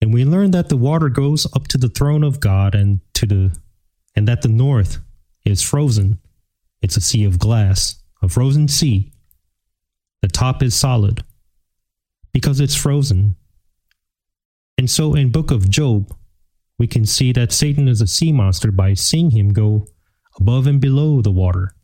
And 0.04 0.14
we 0.14 0.26
learn 0.26 0.52
that 0.52 0.68
the 0.68 0.76
water 0.76 1.08
goes 1.08 1.48
up 1.56 1.68
to 1.70 1.78
the 1.78 1.88
throne 1.88 2.24
of 2.24 2.42
God 2.42 2.76
and 2.76 3.00
to 3.14 3.26
the 3.26 3.58
and 4.16 4.28
that 4.28 4.42
the 4.42 4.50
north 4.50 5.00
is 5.46 5.64
frozen. 5.64 6.20
It's 6.82 6.98
a 6.98 7.02
sea 7.02 7.24
of 7.24 7.40
glass, 7.40 8.04
a 8.22 8.28
frozen 8.28 8.68
sea 8.68 9.14
the 10.24 10.30
top 10.30 10.64
is 10.64 10.74
solid 10.74 11.22
because 12.32 12.62
it's 12.62 12.76
frozen. 12.76 13.36
And 14.78 14.90
so 14.90 15.16
in 15.16 15.34
book 15.34 15.52
of 15.52 15.70
Job, 15.70 16.16
we 16.80 16.88
can 16.88 17.06
see 17.06 17.34
that 17.34 17.52
Satan 17.52 17.90
is 17.90 18.00
a 18.00 18.08
sea 18.08 18.32
monster 18.32 18.72
by 18.72 18.94
seeing 18.94 19.32
him 19.32 19.52
go 19.52 19.86
above 20.40 20.66
and 20.66 20.80
below 20.80 21.22
the 21.22 21.30
water. 21.30 21.76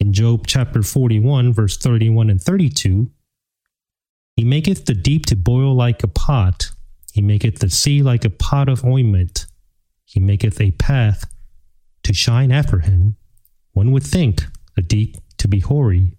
In 0.00 0.14
Job 0.14 0.46
chapter 0.46 0.82
41, 0.82 1.52
verse 1.52 1.76
31 1.76 2.30
and 2.30 2.40
32, 2.40 3.10
he 4.34 4.42
maketh 4.42 4.86
the 4.86 4.94
deep 4.94 5.26
to 5.26 5.36
boil 5.36 5.74
like 5.74 6.02
a 6.02 6.08
pot, 6.08 6.70
he 7.12 7.22
maketh 7.22 7.58
the 7.58 7.70
sea 7.70 8.02
like 8.02 8.24
a 8.24 8.30
pot 8.30 8.68
of 8.68 8.84
ointment, 8.84 9.46
he 10.04 10.20
maketh 10.20 10.60
a 10.60 10.70
path 10.72 11.30
to 12.02 12.12
shine 12.12 12.50
after 12.50 12.80
him. 12.80 13.16
One 13.72 13.92
would 13.92 14.02
think 14.02 14.42
the 14.74 14.82
deep 14.82 15.16
to 15.38 15.48
be 15.48 15.60
hoary, 15.60 16.12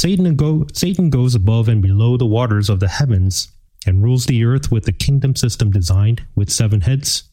Satan, 0.00 0.34
go, 0.34 0.66
Satan 0.72 1.10
goes 1.10 1.34
above 1.34 1.68
and 1.68 1.82
below 1.82 2.16
the 2.16 2.24
waters 2.24 2.70
of 2.70 2.80
the 2.80 2.88
heavens 2.88 3.48
and 3.84 4.02
rules 4.02 4.24
the 4.24 4.42
earth 4.46 4.72
with 4.72 4.88
a 4.88 4.92
kingdom 4.92 5.36
system 5.36 5.70
designed 5.70 6.24
with 6.34 6.48
seven 6.48 6.80
heads, 6.80 7.24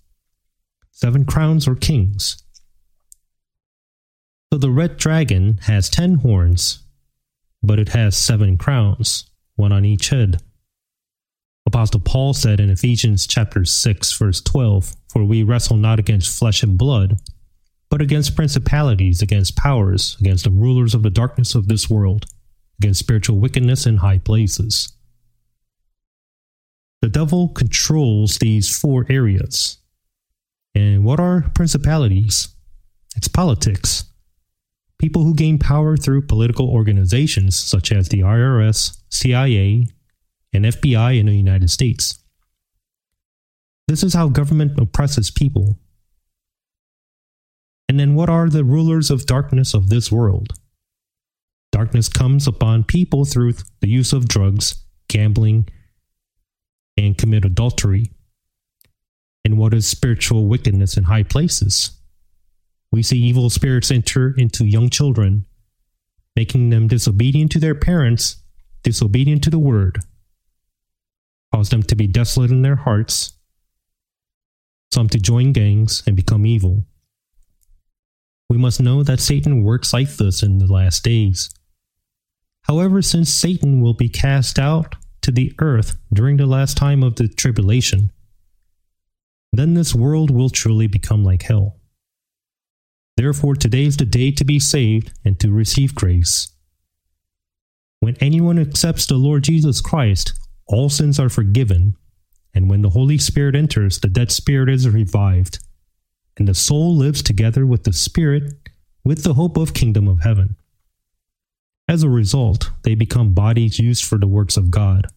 seven 0.92 1.24
crowns 1.24 1.66
or 1.66 1.76
kings. 1.76 2.44
So 4.52 4.60
the 4.60 4.70
red 4.70 4.98
dragon 4.98 5.60
has 5.64 5.90
ten 5.90 6.16
horns, 6.16 6.84
but 7.64 7.80
it 7.80 7.88
has 7.90 8.18
seven 8.18 8.58
crowns, 8.58 9.30
one 9.56 9.72
on 9.72 9.86
each 9.86 10.10
head. 10.10 10.42
Apostle 11.68 12.00
Paul 12.00 12.34
said 12.34 12.60
in 12.60 12.72
Ephesians 12.72 13.28
chapter 13.28 13.66
6 13.66 14.18
verse 14.18 14.42
12, 14.42 14.96
"For 15.10 15.24
we 15.24 15.44
wrestle 15.44 15.78
not 15.78 16.00
against 16.00 16.36
flesh 16.36 16.64
and 16.64 16.78
blood, 16.78 17.20
but 17.90 18.02
against 18.02 18.36
principalities, 18.36 19.22
against 19.22 19.56
powers, 19.56 20.18
against 20.20 20.46
the 20.46 20.50
rulers 20.50 20.96
of 20.96 21.04
the 21.04 21.12
darkness 21.12 21.54
of 21.54 21.68
this 21.68 21.90
world." 21.90 22.26
against 22.80 23.00
spiritual 23.00 23.40
wickedness 23.40 23.86
in 23.86 23.98
high 23.98 24.20
places. 24.20 24.94
The 27.02 27.10
devil 27.10 27.50
controls 27.50 28.38
these 28.38 28.70
four 28.76 29.06
areas. 29.10 29.78
And 30.76 31.04
what 31.04 31.20
are 31.20 31.50
principalities? 31.56 32.50
It's 33.16 33.28
politics. 33.28 34.04
People 35.00 35.24
who 35.24 35.34
gain 35.34 35.58
power 35.58 35.96
through 35.96 36.28
political 36.28 36.70
organizations 36.70 37.56
such 37.56 37.92
as 37.92 38.10
the 38.10 38.24
IRS, 38.24 38.98
CIA, 39.10 39.88
and 40.54 40.66
FBI 40.66 41.20
in 41.20 41.26
the 41.26 41.36
United 41.36 41.70
States. 41.70 42.20
This 43.88 44.04
is 44.04 44.14
how 44.14 44.28
government 44.28 44.78
oppresses 44.80 45.32
people. 45.32 45.80
And 47.88 48.00
then 48.00 48.16
what 48.16 48.30
are 48.30 48.50
the 48.50 48.66
rulers 48.66 49.10
of 49.10 49.26
darkness 49.26 49.74
of 49.74 49.90
this 49.90 50.12
world? 50.12 50.54
Darkness 51.72 52.10
comes 52.10 52.48
upon 52.48 52.84
people 52.84 53.24
through 53.24 53.54
the 53.82 53.90
use 53.90 54.12
of 54.12 54.28
drugs, 54.28 54.84
gambling, 55.08 55.70
and 56.98 57.18
commit 57.18 57.46
adultery. 57.46 58.12
And 59.46 59.58
what 59.58 59.74
is 59.74 59.88
spiritual 59.88 60.48
wickedness 60.48 60.98
in 60.98 61.06
high 61.06 61.24
places? 61.24 61.92
We 62.92 63.04
see 63.04 63.18
evil 63.18 63.50
spirits 63.50 63.92
enter 63.92 64.34
into 64.38 64.66
young 64.66 64.90
children, 64.90 65.46
making 66.36 66.70
them 66.70 66.88
disobedient 66.88 67.52
to 67.54 67.60
their 67.60 67.76
parents, 67.76 68.38
disobedient 68.84 69.44
to 69.44 69.50
the 69.50 69.60
word, 69.60 70.00
cause 71.58 71.70
them 71.70 71.82
to 71.82 71.96
be 71.96 72.06
desolate 72.06 72.52
in 72.52 72.62
their 72.62 72.76
hearts, 72.76 73.34
some 74.94 75.10
to 75.10 75.18
join 75.18 75.52
gangs 75.54 76.04
and 76.06 76.16
become 76.16 76.46
evil. 76.46 76.86
We 78.48 78.60
must 78.60 78.80
know 78.80 79.02
that 79.02 79.20
Satan 79.20 79.64
works 79.64 79.92
like 79.92 80.18
this 80.18 80.44
in 80.44 80.60
the 80.60 80.72
last 80.72 81.04
days. 81.04 81.50
However, 82.64 83.02
since 83.02 83.34
Satan 83.34 83.82
will 83.82 83.96
be 83.96 84.08
cast 84.08 84.60
out 84.60 84.96
to 85.24 85.32
the 85.32 85.52
earth 85.60 85.98
during 86.14 86.38
the 86.38 86.46
last 86.46 86.78
time 86.78 87.02
of 87.02 87.16
the 87.16 87.28
tribulation, 87.28 88.12
then 89.52 89.74
this 89.74 89.96
world 89.96 90.30
will 90.30 90.52
truly 90.52 90.86
become 90.86 91.24
like 91.24 91.42
hell. 91.42 91.78
Therefore, 93.16 93.56
today 93.56 93.86
is 93.86 93.98
the 93.98 94.06
day 94.06 94.30
to 94.32 94.46
be 94.46 94.60
saved 94.60 95.12
and 95.26 95.40
to 95.40 95.52
receive 95.52 95.96
grace. 95.96 96.52
When 98.00 98.16
anyone 98.22 98.60
accepts 98.60 99.08
the 99.08 99.16
Lord 99.16 99.44
Jesus 99.44 99.82
Christ, 99.82 100.34
all 100.68 100.90
sins 100.90 101.20
are 101.20 101.30
forgiven, 101.30 101.96
and 102.54 102.70
when 102.70 102.82
the 102.82 102.90
Holy 102.90 103.18
Spirit 103.18 103.56
enters, 103.56 104.00
the 104.00 104.08
dead 104.08 104.32
spirit 104.32 104.70
is 104.70 104.90
revived, 104.90 105.60
and 106.38 106.48
the 106.48 106.54
soul 106.54 106.96
lives 106.96 107.22
together 107.22 107.66
with 107.66 107.84
the 107.84 107.94
Spirit 107.94 108.54
with 109.04 109.24
the 109.24 109.36
hope 109.36 109.56
of 109.58 109.74
kingdom 109.74 110.08
of 110.08 110.22
heaven. 110.22 110.58
As 111.88 112.04
a 112.04 112.10
result, 112.10 112.72
they 112.84 112.96
become 112.96 113.34
bodies 113.34 113.80
used 113.80 114.04
for 114.04 114.18
the 114.18 114.28
works 114.28 114.58
of 114.58 114.70
God. 114.70 115.08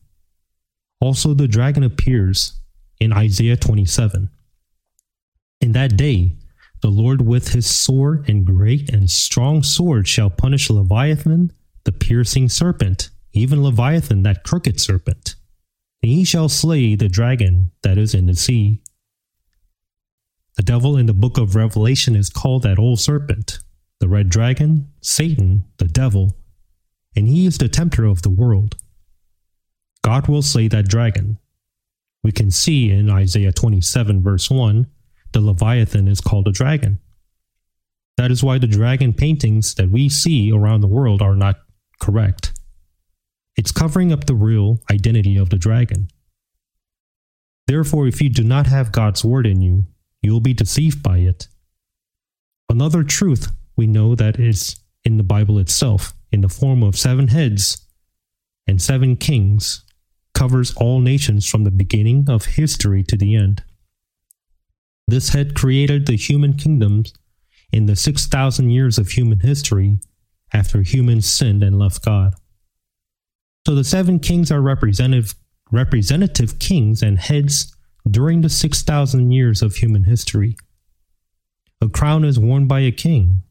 Also, 1.00 1.34
the 1.34 1.48
dragon 1.48 1.82
appears 1.82 2.60
in 3.00 3.12
Isaiah 3.12 3.56
27. 3.56 4.30
In 5.60 5.72
that 5.72 5.96
day, 5.96 6.36
the 6.82 6.90
Lord 6.90 7.22
with 7.22 7.48
his 7.48 7.66
sword 7.66 8.28
and 8.28 8.44
great 8.46 8.88
and 8.90 9.10
strong 9.10 9.62
sword 9.62 10.06
shall 10.06 10.30
punish 10.30 10.70
Leviathan, 10.70 11.52
the 11.84 11.92
piercing 11.92 12.48
serpent, 12.48 13.10
even 13.32 13.62
Leviathan, 13.62 14.22
that 14.22 14.44
crooked 14.44 14.80
serpent. 14.80 15.34
And 16.02 16.10
he 16.10 16.24
shall 16.24 16.48
slay 16.48 16.94
the 16.94 17.08
dragon 17.08 17.72
that 17.82 17.98
is 17.98 18.14
in 18.14 18.26
the 18.26 18.34
sea. 18.34 18.82
The 20.56 20.62
devil 20.62 20.96
in 20.96 21.06
the 21.06 21.14
book 21.14 21.38
of 21.38 21.54
Revelation 21.54 22.16
is 22.16 22.30
called 22.30 22.62
that 22.62 22.78
old 22.78 23.00
serpent, 23.00 23.58
the 23.98 24.08
red 24.08 24.28
dragon, 24.28 24.92
Satan, 25.00 25.64
the 25.78 25.86
devil, 25.86 26.36
and 27.16 27.28
he 27.28 27.46
is 27.46 27.58
the 27.58 27.68
tempter 27.68 28.04
of 28.04 28.22
the 28.22 28.30
world. 28.30 28.76
God 30.02 30.28
will 30.28 30.42
slay 30.42 30.68
that 30.68 30.88
dragon. 30.88 31.38
We 32.22 32.32
can 32.32 32.50
see 32.50 32.90
in 32.90 33.10
Isaiah 33.10 33.52
27, 33.52 34.22
verse 34.22 34.50
1, 34.50 34.86
the 35.32 35.40
Leviathan 35.40 36.08
is 36.08 36.20
called 36.20 36.48
a 36.48 36.52
dragon. 36.52 36.98
That 38.16 38.30
is 38.30 38.42
why 38.42 38.58
the 38.58 38.66
dragon 38.66 39.14
paintings 39.14 39.74
that 39.74 39.90
we 39.90 40.08
see 40.08 40.52
around 40.52 40.80
the 40.80 40.86
world 40.86 41.22
are 41.22 41.36
not 41.36 41.56
correct. 42.00 42.52
It's 43.60 43.72
covering 43.72 44.10
up 44.10 44.24
the 44.24 44.34
real 44.34 44.80
identity 44.90 45.36
of 45.36 45.50
the 45.50 45.58
dragon. 45.58 46.08
Therefore, 47.66 48.06
if 48.06 48.22
you 48.22 48.30
do 48.30 48.42
not 48.42 48.66
have 48.68 48.90
God's 48.90 49.22
word 49.22 49.46
in 49.46 49.60
you, 49.60 49.84
you 50.22 50.32
will 50.32 50.40
be 50.40 50.54
deceived 50.54 51.02
by 51.02 51.18
it. 51.18 51.46
Another 52.70 53.04
truth 53.04 53.48
we 53.76 53.86
know 53.86 54.14
that 54.14 54.40
is 54.40 54.80
in 55.04 55.18
the 55.18 55.22
Bible 55.22 55.58
itself, 55.58 56.14
in 56.32 56.40
the 56.40 56.48
form 56.48 56.82
of 56.82 56.96
seven 56.96 57.28
heads 57.28 57.86
and 58.66 58.80
seven 58.80 59.14
kings, 59.14 59.84
covers 60.32 60.74
all 60.76 60.98
nations 61.00 61.46
from 61.46 61.64
the 61.64 61.70
beginning 61.70 62.30
of 62.30 62.46
history 62.46 63.02
to 63.02 63.16
the 63.18 63.36
end. 63.36 63.62
This 65.06 65.34
head 65.34 65.54
created 65.54 66.06
the 66.06 66.16
human 66.16 66.54
kingdoms 66.54 67.12
in 67.70 67.84
the 67.84 67.94
6,000 67.94 68.70
years 68.70 68.96
of 68.96 69.10
human 69.10 69.40
history 69.40 69.98
after 70.50 70.80
humans 70.80 71.30
sinned 71.30 71.62
and 71.62 71.78
left 71.78 72.02
God. 72.02 72.32
So 73.66 73.74
the 73.74 73.84
seven 73.84 74.18
kings 74.18 74.50
are 74.50 74.60
representative, 74.60 75.34
representative 75.70 76.58
kings 76.58 77.02
and 77.02 77.18
heads 77.18 77.74
during 78.10 78.40
the 78.40 78.48
6,000 78.48 79.30
years 79.30 79.62
of 79.62 79.76
human 79.76 80.04
history. 80.04 80.56
A 81.80 81.88
crown 81.88 82.24
is 82.24 82.38
worn 82.38 82.66
by 82.66 82.80
a 82.80 82.92
king. 82.92 83.42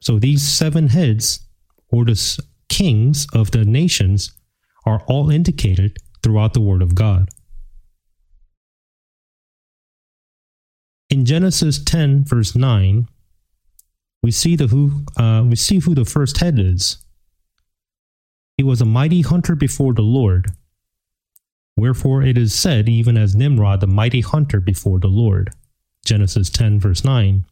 So 0.00 0.18
these 0.18 0.42
seven 0.42 0.88
heads, 0.88 1.46
or 1.88 2.04
the 2.04 2.40
kings 2.68 3.26
of 3.32 3.52
the 3.52 3.64
nations, 3.64 4.32
are 4.84 5.02
all 5.06 5.30
indicated 5.30 5.98
throughout 6.22 6.54
the 6.54 6.60
Word 6.60 6.82
of 6.82 6.94
God. 6.94 7.28
in 11.12 11.26
Genesis 11.26 11.78
10, 11.78 12.24
verse 12.24 12.56
9, 12.56 13.06
we 14.22 14.30
see 14.30 14.56
the 14.56 14.68
who 14.68 15.04
uh, 15.18 15.44
we 15.46 15.56
see 15.56 15.78
who 15.78 15.94
the 15.94 16.06
first 16.06 16.38
head 16.38 16.58
is. 16.58 17.01
He 18.56 18.62
was 18.62 18.80
a 18.80 18.86
mighty 18.86 19.22
hunter 19.22 19.54
before 19.54 19.94
the 19.94 20.02
Lord. 20.02 20.52
Wherefore 21.76 22.22
it 22.22 22.36
is 22.36 22.54
said, 22.54 22.88
even 22.88 23.16
as 23.16 23.34
Nimrod, 23.34 23.80
the 23.80 23.86
mighty 23.86 24.20
hunter 24.20 24.60
before 24.60 24.98
the 24.98 25.08
Lord. 25.08 25.50
Genesis 26.04 26.50
10, 26.50 26.78
verse 26.78 27.04
9. 27.04 27.44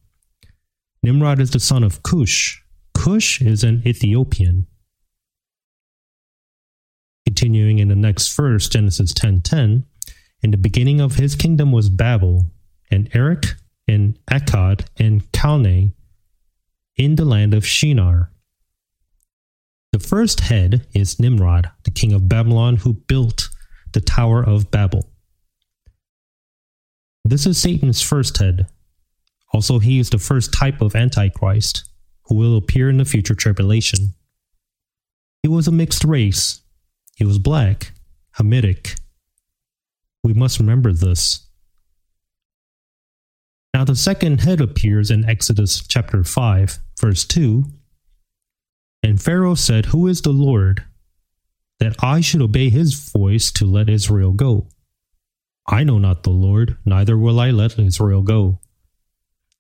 Nimrod 1.03 1.41
is 1.41 1.51
the 1.51 1.61
son 1.61 1.83
of 1.83 2.03
Cush. 2.03 2.63
Cush 2.95 3.41
is 3.41 3.65
an 3.65 3.83
Ethiopian. 3.87 4.67
Continuing 7.25 7.79
in 7.79 7.89
the 7.89 7.95
next 7.95 8.35
verse, 8.35 8.69
Genesis 8.69 9.13
10:10, 9.15 9.43
10, 9.43 9.85
in 10.43 10.51
the 10.51 10.59
beginning 10.59 11.01
of 11.01 11.15
his 11.15 11.35
kingdom 11.35 11.73
was 11.73 11.89
Babel, 11.89 12.47
and 12.91 13.09
Erech 13.15 13.55
and 13.87 14.19
Akkad 14.31 14.87
and 14.99 15.31
Calneh 15.33 15.93
in 16.97 17.17
the 17.17 17.25
land 17.25 17.55
of 17.55 17.65
Shinar. 17.65 18.31
The 19.93 19.99
first 19.99 20.41
head 20.41 20.87
is 20.95 21.19
Nimrod, 21.19 21.71
the 21.83 21.91
king 21.91 22.13
of 22.13 22.29
Babylon, 22.29 22.77
who 22.77 22.95
built 22.95 23.49
the 23.93 24.01
Tower 24.01 24.45
of 24.45 24.71
Babel. 24.71 25.11
This 27.25 27.45
is 27.45 27.59
Satan's 27.59 28.01
first 28.01 28.39
head. 28.39 28.69
Also, 29.53 29.81
he 29.81 29.99
is 29.99 30.11
the 30.11 30.19
first 30.19 30.53
type 30.53 30.81
of 30.81 30.95
Antichrist, 30.95 31.89
who 32.27 32.37
will 32.37 32.57
appear 32.57 32.89
in 32.89 32.99
the 32.99 33.05
future 33.05 33.35
tribulation. 33.35 34.15
He 35.43 35.49
was 35.49 35.67
a 35.67 35.73
mixed 35.73 36.05
race. 36.05 36.61
He 37.17 37.25
was 37.25 37.39
black, 37.39 37.93
Hamitic. 38.39 38.97
We 40.23 40.35
must 40.35 40.61
remember 40.61 40.93
this. 40.93 41.49
Now, 43.75 43.85
the 43.85 43.97
second 43.97 44.43
head 44.43 44.61
appears 44.61 45.11
in 45.11 45.29
Exodus 45.29 45.85
chapter 45.87 46.23
5, 46.23 46.79
verse 47.01 47.25
2. 47.25 47.65
And 49.03 49.21
Pharaoh 49.21 49.55
said, 49.55 49.87
Who 49.87 50.07
is 50.07 50.23
the 50.23 50.31
Lord, 50.31 50.85
that 51.79 51.97
I 52.03 52.21
should 52.21 52.43
obey 52.43 52.71
his 52.71 52.95
voice 52.95 53.51
to 53.53 53.65
let 53.65 53.89
Israel 53.89 54.33
go? 54.33 54.69
I 55.67 55.85
know 55.85 55.99
not 55.99 56.23
the 56.23 56.31
Lord, 56.31 56.77
neither 56.85 57.17
will 57.17 57.41
I 57.41 57.51
let 57.51 57.79
Israel 57.79 58.23
go. 58.23 58.61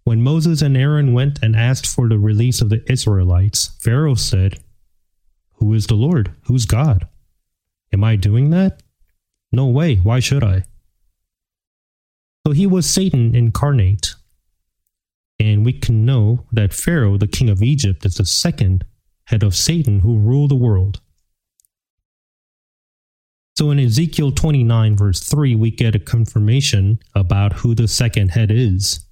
When 0.04 0.22
Moses 0.22 0.60
and 0.60 0.76
Aaron 0.76 1.12
went 1.12 1.38
and 1.42 1.54
asked 1.54 1.86
for 1.86 2.08
the 2.08 2.18
release 2.18 2.60
of 2.60 2.68
the 2.68 2.82
Israelites, 2.90 3.76
Pharaoh 3.80 4.14
said, 4.14 4.60
Who 5.54 5.72
is 5.72 5.86
the 5.86 5.94
Lord? 5.94 6.32
Who's 6.44 6.66
God? 6.66 7.06
Am 7.92 8.02
I 8.02 8.16
doing 8.16 8.50
that? 8.50 8.82
No 9.52 9.66
way, 9.66 9.96
why 9.96 10.20
should 10.20 10.44
I? 10.44 10.64
So 12.46 12.52
he 12.52 12.66
was 12.66 12.88
Satan 12.88 13.34
incarnate. 13.34 14.14
And 15.38 15.64
we 15.64 15.72
can 15.72 16.04
know 16.04 16.46
that 16.52 16.74
Pharaoh, 16.74 17.16
the 17.16 17.26
king 17.26 17.48
of 17.48 17.62
Egypt, 17.62 18.04
is 18.04 18.16
the 18.16 18.24
second 18.24 18.84
head 19.30 19.42
of 19.42 19.54
Satan 19.54 20.00
who 20.00 20.18
ruled 20.18 20.50
the 20.50 20.56
world. 20.56 21.00
So 23.56 23.70
in 23.70 23.78
Ezekiel 23.78 24.32
29, 24.32 24.96
verse 24.96 25.20
3, 25.20 25.54
we 25.54 25.70
get 25.70 25.94
a 25.94 25.98
confirmation 25.98 26.98
about 27.14 27.54
who 27.54 27.74
the 27.74 27.88
second 27.88 28.30
head 28.30 28.50
is. 28.50 29.06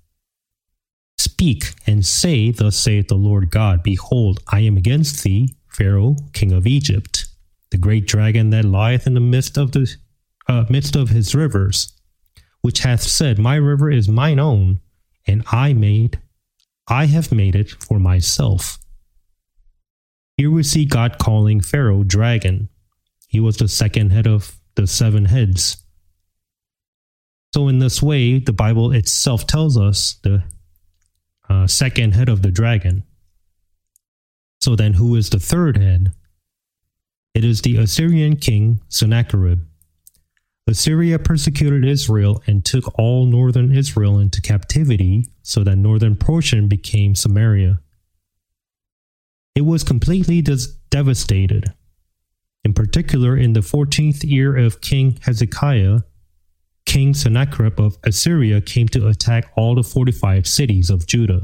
Speak 1.18 1.74
and 1.86 2.04
say, 2.04 2.50
Thus 2.50 2.76
saith 2.76 3.08
the 3.08 3.14
Lord 3.14 3.50
God, 3.50 3.82
Behold, 3.82 4.40
I 4.48 4.60
am 4.60 4.76
against 4.76 5.22
thee, 5.22 5.54
Pharaoh, 5.68 6.16
king 6.32 6.52
of 6.52 6.66
Egypt, 6.66 7.26
the 7.70 7.78
great 7.78 8.06
dragon 8.06 8.50
that 8.50 8.64
lieth 8.64 9.06
in 9.06 9.14
the 9.14 9.20
midst 9.20 9.58
of 9.58 9.72
the 9.72 9.94
uh, 10.48 10.64
midst 10.70 10.96
of 10.96 11.10
his 11.10 11.34
rivers, 11.34 11.92
which 12.62 12.80
hath 12.80 13.02
said, 13.02 13.38
My 13.38 13.56
river 13.56 13.90
is 13.90 14.08
mine 14.08 14.38
own, 14.38 14.80
and 15.26 15.44
I 15.52 15.74
made, 15.74 16.18
I 16.88 17.04
have 17.06 17.30
made 17.30 17.54
it 17.54 17.70
for 17.70 17.98
myself. 17.98 18.78
Here 20.38 20.52
we 20.52 20.62
see 20.62 20.84
God 20.84 21.18
calling 21.18 21.60
Pharaoh 21.60 22.04
dragon. 22.04 22.68
He 23.26 23.40
was 23.40 23.56
the 23.56 23.66
second 23.66 24.10
head 24.10 24.28
of 24.28 24.56
the 24.76 24.86
seven 24.86 25.24
heads. 25.24 25.84
So, 27.52 27.66
in 27.66 27.80
this 27.80 28.00
way, 28.00 28.38
the 28.38 28.52
Bible 28.52 28.92
itself 28.92 29.48
tells 29.48 29.76
us 29.76 30.20
the 30.22 30.44
uh, 31.48 31.66
second 31.66 32.14
head 32.14 32.28
of 32.28 32.42
the 32.42 32.52
dragon. 32.52 33.02
So, 34.60 34.76
then 34.76 34.92
who 34.92 35.16
is 35.16 35.30
the 35.30 35.40
third 35.40 35.76
head? 35.76 36.12
It 37.34 37.44
is 37.44 37.62
the 37.62 37.76
Assyrian 37.78 38.36
king 38.36 38.80
Sennacherib. 38.88 39.64
Assyria 40.68 41.18
persecuted 41.18 41.84
Israel 41.84 42.42
and 42.46 42.64
took 42.64 42.96
all 42.96 43.26
northern 43.26 43.74
Israel 43.74 44.20
into 44.20 44.40
captivity, 44.40 45.26
so 45.42 45.64
that 45.64 45.76
northern 45.76 46.14
portion 46.14 46.68
became 46.68 47.16
Samaria. 47.16 47.80
It 49.54 49.62
was 49.62 49.82
completely 49.82 50.42
devastated. 50.90 51.74
In 52.64 52.74
particular, 52.74 53.36
in 53.36 53.54
the 53.54 53.60
14th 53.60 54.22
year 54.22 54.56
of 54.56 54.80
King 54.80 55.18
Hezekiah, 55.22 56.00
King 56.86 57.12
Sennacherib 57.12 57.80
of 57.80 57.98
Assyria 58.04 58.60
came 58.60 58.88
to 58.88 59.08
attack 59.08 59.52
all 59.56 59.74
the 59.74 59.82
fortified 59.82 60.46
cities 60.46 60.90
of 60.90 61.06
Judah. 61.06 61.42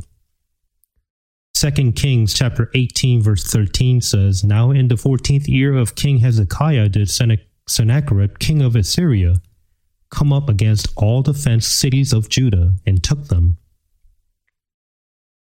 2 1.54 1.92
Kings 1.92 2.34
chapter 2.34 2.70
18 2.74 3.22
verse 3.22 3.44
13 3.44 4.00
says, 4.00 4.42
Now 4.42 4.70
in 4.70 4.88
the 4.88 4.96
14th 4.96 5.46
year 5.46 5.74
of 5.74 5.94
King 5.94 6.18
Hezekiah 6.18 6.88
did 6.88 7.08
Sennacherib, 7.68 8.38
king 8.38 8.60
of 8.60 8.74
Assyria, 8.74 9.36
come 10.10 10.32
up 10.32 10.48
against 10.48 10.88
all 10.96 11.22
the 11.22 11.34
fenced 11.34 11.78
cities 11.78 12.12
of 12.12 12.28
Judah 12.28 12.74
and 12.86 13.02
took 13.02 13.28
them. 13.28 13.58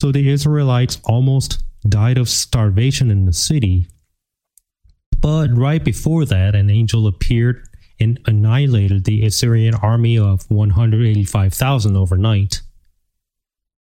So 0.01 0.13
the 0.13 0.29
Israelites 0.29 1.01
almost 1.05 1.63
died 1.89 2.19
of 2.19 2.29
starvation 2.29 3.11
in 3.11 3.27
the 3.27 3.33
city. 3.33 3.89
But 5.21 5.57
right 5.57 5.83
before 5.83 6.25
that, 6.27 6.55
an 6.55 6.71
angel 6.71 7.07
appeared 7.07 7.67
and 7.99 8.21
annihilated 8.27 9.05
the 9.05 9.25
Assyrian 9.25 9.75
army 9.75 10.19
of 10.19 10.49
185,000 10.51 11.97
overnight. 11.97 12.61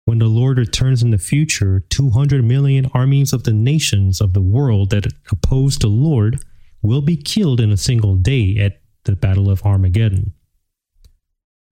When 0.05 0.19
the 0.19 0.27
Lord 0.27 0.59
returns 0.59 1.03
in 1.03 1.11
the 1.11 1.19
future, 1.19 1.81
200 1.88 2.45
million 2.45 2.90
armies 2.93 3.33
of 3.33 3.45
the 3.45 3.53
nations 3.53 4.21
of 4.21 4.35
the 4.35 4.43
world 4.43 4.90
that 4.90 5.07
oppose 5.33 5.79
the 5.79 5.88
Lord 5.88 6.45
will 6.83 7.01
be 7.01 7.17
killed 7.17 7.61
in 7.61 7.73
a 7.73 7.77
single 7.77 8.14
day 8.14 8.59
at 8.59 8.81
the 9.05 9.17
Battle 9.17 9.51
of 9.51 9.62
Armageddon. 9.64 10.33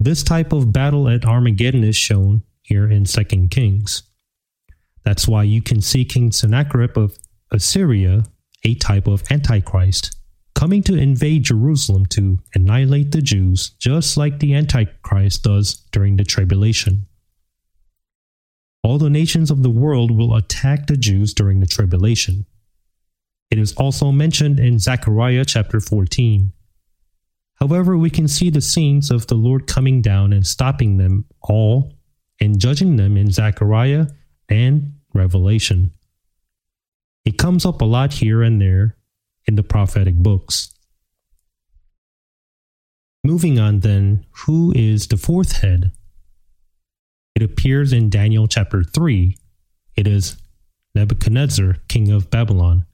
This 0.01 0.23
type 0.23 0.53
of 0.53 0.73
battle 0.73 1.09
at 1.09 1.25
Armageddon 1.25 1.85
is 1.85 1.97
shown 1.97 2.42
here 2.62 2.90
in 2.90 3.05
2 3.05 3.49
Kings. 3.51 4.03
That's 5.04 5.26
why 5.26 5.42
you 5.42 5.60
can 5.60 5.80
see 5.80 6.04
King 6.04 6.32
Sennacherib 6.32 6.96
of 6.96 7.18
Assyria, 7.50 8.24
a 8.64 8.74
type 8.76 9.06
of 9.06 9.22
Antichrist, 9.30 10.16
coming 10.54 10.82
to 10.84 10.94
invade 10.94 11.44
Jerusalem 11.44 12.06
to 12.06 12.38
annihilate 12.54 13.12
the 13.12 13.22
Jews, 13.22 13.70
just 13.70 14.16
like 14.16 14.38
the 14.38 14.54
Antichrist 14.54 15.42
does 15.42 15.74
during 15.90 16.16
the 16.16 16.24
tribulation. 16.24 17.06
All 18.84 18.98
the 18.98 19.10
nations 19.10 19.50
of 19.50 19.62
the 19.62 19.70
world 19.70 20.10
will 20.10 20.34
attack 20.34 20.86
the 20.86 20.96
Jews 20.96 21.34
during 21.34 21.60
the 21.60 21.66
tribulation. 21.66 22.46
It 23.50 23.58
is 23.58 23.74
also 23.74 24.10
mentioned 24.12 24.58
in 24.58 24.78
Zechariah 24.78 25.44
chapter 25.44 25.80
14. 25.80 26.52
However, 27.56 27.96
we 27.96 28.10
can 28.10 28.26
see 28.26 28.50
the 28.50 28.60
scenes 28.60 29.10
of 29.10 29.26
the 29.28 29.34
Lord 29.34 29.66
coming 29.66 30.00
down 30.02 30.32
and 30.32 30.44
stopping 30.46 30.96
them 30.96 31.26
all 31.42 31.92
and 32.40 32.58
judging 32.58 32.96
them 32.96 33.16
in 33.16 33.30
Zechariah 33.30 34.06
and 34.52 34.92
Revelation. 35.14 35.92
It 37.24 37.38
comes 37.38 37.64
up 37.64 37.80
a 37.80 37.86
lot 37.86 38.12
here 38.12 38.42
and 38.42 38.60
there 38.60 38.96
in 39.46 39.56
the 39.56 39.62
prophetic 39.62 40.16
books. 40.16 40.74
Moving 43.24 43.58
on, 43.58 43.80
then, 43.80 44.26
who 44.44 44.72
is 44.76 45.06
the 45.06 45.16
fourth 45.16 45.62
head? 45.62 45.92
It 47.34 47.42
appears 47.42 47.92
in 47.92 48.10
Daniel 48.10 48.46
chapter 48.46 48.84
3. 48.84 49.36
It 49.96 50.06
is 50.06 50.36
Nebuchadnezzar, 50.94 51.76
king 51.88 52.10
of 52.10 52.30
Babylon. 52.30 52.84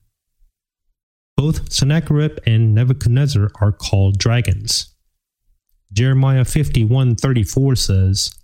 Both 1.37 1.73
Sennacherib 1.73 2.39
and 2.47 2.75
Nebuchadnezzar 2.75 3.51
are 3.61 3.73
called 3.73 4.19
dragons. 4.19 4.95
Jeremiah 5.93 6.45
51:34 6.45 7.79
says, 7.79 8.38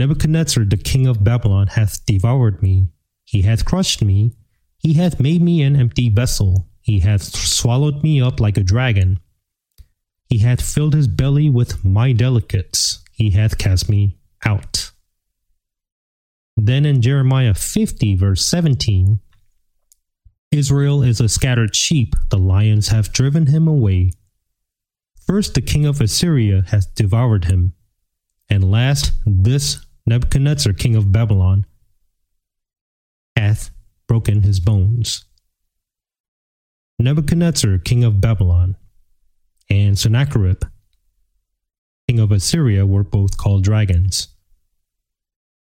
Nebuchadnezzar 0.00 0.64
the 0.64 0.78
king 0.78 1.06
of 1.06 1.22
Babylon 1.22 1.66
hath 1.66 2.06
devoured 2.06 2.62
me, 2.62 2.88
he 3.26 3.42
hath 3.42 3.66
crushed 3.66 4.02
me, 4.02 4.32
he 4.78 4.94
hath 4.94 5.20
made 5.20 5.42
me 5.42 5.60
an 5.60 5.76
empty 5.76 6.08
vessel, 6.08 6.70
he 6.80 7.00
hath 7.00 7.22
swallowed 7.22 8.02
me 8.02 8.18
up 8.18 8.40
like 8.40 8.56
a 8.56 8.62
dragon. 8.62 9.20
He 10.24 10.38
hath 10.38 10.62
filled 10.62 10.94
his 10.94 11.06
belly 11.06 11.50
with 11.50 11.84
my 11.84 12.12
delicates, 12.12 13.04
he 13.12 13.32
hath 13.32 13.58
cast 13.58 13.90
me 13.90 14.16
out. 14.42 14.90
Then 16.56 16.86
in 16.86 17.02
Jeremiah 17.02 17.52
50, 17.52 18.14
verse 18.14 18.42
17, 18.42 19.20
Israel 20.50 21.02
is 21.02 21.20
a 21.20 21.28
scattered 21.28 21.76
sheep, 21.76 22.14
the 22.30 22.38
lions 22.38 22.88
have 22.88 23.12
driven 23.12 23.48
him 23.48 23.68
away. 23.68 24.12
First, 25.26 25.52
the 25.52 25.60
king 25.60 25.84
of 25.84 26.00
Assyria 26.00 26.62
has 26.68 26.86
devoured 26.86 27.44
him, 27.44 27.74
and 28.48 28.70
last, 28.70 29.12
this 29.26 29.84
Nebuchadnezzar, 30.10 30.72
king 30.72 30.96
of 30.96 31.12
Babylon, 31.12 31.66
hath 33.36 33.70
broken 34.08 34.42
his 34.42 34.58
bones. 34.58 35.24
Nebuchadnezzar, 36.98 37.78
king 37.78 38.02
of 38.02 38.20
Babylon, 38.20 38.74
and 39.70 39.96
Sennacherib, 39.96 40.64
king 42.08 42.18
of 42.18 42.32
Assyria, 42.32 42.84
were 42.84 43.04
both 43.04 43.36
called 43.36 43.62
dragons. 43.62 44.34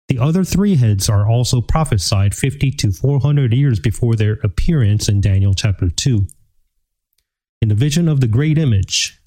The 0.08 0.20
other 0.20 0.46
three 0.46 0.78
heads 0.78 1.10
are 1.10 1.28
also 1.30 1.60
prophesied 1.60 2.34
50 2.34 2.72
to 2.72 2.94
400 2.94 3.54
years 3.54 3.82
before 3.82 4.16
their 4.16 4.40
appearance 4.42 5.10
in 5.10 5.20
Daniel 5.20 5.54
chapter 5.54 5.90
2. 5.90 6.26
In 7.62 7.68
the 7.68 7.76
vision 7.76 8.08
of 8.08 8.22
the 8.22 8.28
great 8.28 8.58
image, 8.58 9.19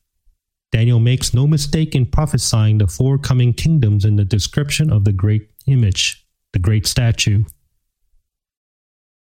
Daniel 0.72 0.98
makes 0.98 1.34
no 1.34 1.46
mistake 1.46 1.94
in 1.94 2.06
prophesying 2.06 2.78
the 2.78 2.88
four 2.88 3.18
coming 3.18 3.52
kingdoms 3.52 4.06
in 4.06 4.16
the 4.16 4.24
description 4.24 4.90
of 4.90 5.04
the 5.04 5.12
great 5.12 5.50
image, 5.66 6.26
the 6.54 6.58
great 6.58 6.86
statue. 6.86 7.44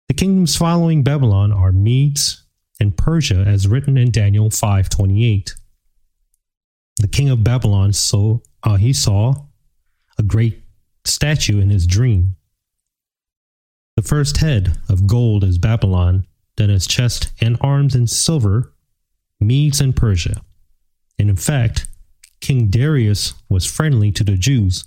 The 0.07 0.15
kingdoms 0.15 0.55
following 0.55 1.03
Babylon 1.03 1.51
are 1.51 1.71
Medes 1.71 2.43
and 2.79 2.97
Persia 2.97 3.43
as 3.47 3.67
written 3.67 3.95
in 3.95 4.09
Daniel 4.09 4.49
5:28. 4.49 5.53
The 6.97 7.07
king 7.07 7.29
of 7.29 7.43
Babylon 7.43 7.93
so 7.93 8.41
uh, 8.63 8.77
he 8.77 8.91
saw 8.91 9.45
a 10.17 10.23
great 10.23 10.63
statue 11.05 11.59
in 11.59 11.69
his 11.69 11.85
dream. 11.85 12.37
The 13.95 14.01
first 14.01 14.37
head 14.37 14.77
of 14.89 15.07
gold 15.07 15.43
is 15.43 15.57
Babylon, 15.57 16.25
then 16.57 16.69
his 16.69 16.87
chest 16.87 17.31
and 17.39 17.57
arms 17.61 17.95
in 17.95 18.07
silver, 18.07 18.73
Medes 19.39 19.79
and 19.79 19.95
Persia. 19.95 20.41
And 21.17 21.29
in 21.29 21.35
fact, 21.35 21.87
King 22.41 22.67
Darius 22.67 23.33
was 23.49 23.65
friendly 23.65 24.11
to 24.11 24.23
the 24.23 24.37
Jews. 24.37 24.85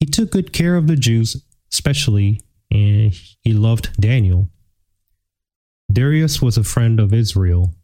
He 0.00 0.06
took 0.06 0.30
good 0.30 0.52
care 0.52 0.76
of 0.76 0.86
the 0.86 0.96
Jews, 0.96 1.44
especially, 1.72 2.40
and 2.70 3.12
he 3.42 3.52
loved 3.52 4.00
Daniel. 4.00 4.48
Darius 5.92 6.40
was 6.40 6.56
a 6.56 6.64
friend 6.64 6.98
of 6.98 7.12
Israel, 7.12 7.74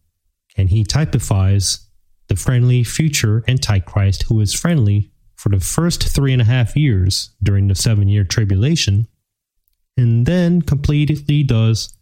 and 0.56 0.70
he 0.70 0.84
typifies 0.84 1.88
the 2.28 2.36
friendly 2.36 2.84
future 2.84 3.44
Antichrist 3.48 4.24
who 4.24 4.40
is 4.40 4.54
friendly 4.54 5.10
for 5.36 5.50
the 5.50 5.60
first 5.60 6.08
three 6.08 6.32
and 6.32 6.42
a 6.42 6.46
half 6.46 6.76
years 6.76 7.30
during 7.42 7.68
the 7.68 7.74
seven 7.74 8.08
year 8.08 8.24
tribulation, 8.24 9.06
and 9.96 10.26
then 10.26 10.62
completely 10.62 11.42
does 11.42 11.96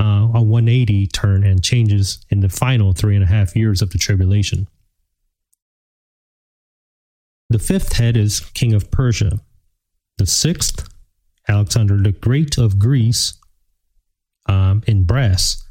uh, 0.00 0.28
a 0.34 0.42
180 0.42 1.06
turn 1.08 1.44
and 1.44 1.62
changes 1.62 2.24
in 2.30 2.40
the 2.40 2.48
final 2.48 2.92
three 2.92 3.14
and 3.14 3.24
a 3.24 3.28
half 3.28 3.56
years 3.56 3.82
of 3.82 3.90
the 3.90 3.98
tribulation. 3.98 4.68
The 7.50 7.58
fifth 7.58 7.94
head 7.94 8.16
is 8.16 8.40
King 8.40 8.74
of 8.74 8.90
Persia. 8.90 9.40
The 10.18 10.26
sixth, 10.26 10.88
Alexander 11.48 11.96
the 11.96 12.12
Great 12.12 12.58
of 12.58 12.78
Greece, 12.78 13.34
um, 14.46 14.82
in 14.86 15.04
brass. 15.04 15.64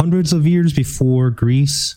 Hundreds 0.00 0.32
of 0.32 0.46
years 0.46 0.72
before 0.72 1.30
Greece 1.30 1.96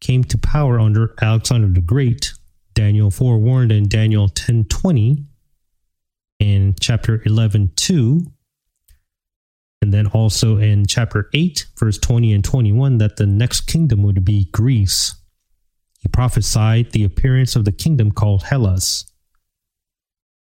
came 0.00 0.24
to 0.24 0.38
power 0.38 0.80
under 0.80 1.14
Alexander 1.20 1.68
the 1.68 1.80
Great, 1.80 2.32
Daniel 2.74 3.10
forewarned 3.10 3.70
in 3.70 3.88
Daniel 3.88 4.28
10:20 4.28 5.26
in 6.38 6.74
chapter 6.80 7.18
11:2 7.26 8.32
and 9.82 9.92
then 9.92 10.06
also 10.06 10.56
in 10.58 10.86
chapter 10.86 11.28
8 11.34 11.66
verse 11.76 11.98
20 11.98 12.32
and 12.32 12.44
21 12.44 12.98
that 12.98 13.16
the 13.16 13.26
next 13.26 13.62
kingdom 13.62 14.02
would 14.04 14.24
be 14.24 14.48
Greece. 14.52 15.16
He 15.98 16.08
prophesied 16.08 16.92
the 16.92 17.04
appearance 17.04 17.56
of 17.56 17.64
the 17.64 17.72
kingdom 17.72 18.12
called 18.12 18.44
Hellas. 18.44 19.04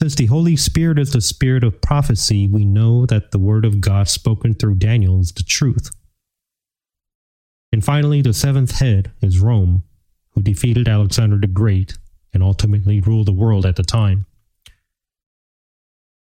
Since 0.01 0.15
the 0.15 0.25
Holy 0.25 0.57
Spirit 0.57 0.99
is 0.99 1.13
the 1.13 1.21
spirit 1.21 1.63
of 1.63 1.81
prophecy, 1.81 2.47
we 2.47 2.65
know 2.65 3.05
that 3.05 3.31
the 3.31 3.39
word 3.39 3.63
of 3.63 3.79
God 3.79 4.09
spoken 4.09 4.53
through 4.53 4.75
Daniel 4.75 5.21
is 5.21 5.31
the 5.31 5.43
truth. 5.43 5.89
And 7.71 7.83
finally, 7.83 8.21
the 8.21 8.33
seventh 8.33 8.79
head 8.79 9.11
is 9.21 9.39
Rome, 9.39 9.83
who 10.31 10.41
defeated 10.41 10.89
Alexander 10.89 11.37
the 11.37 11.47
Great 11.47 11.97
and 12.33 12.43
ultimately 12.43 12.99
ruled 12.99 13.27
the 13.27 13.33
world 13.33 13.65
at 13.65 13.77
the 13.77 13.83
time. 13.83 14.25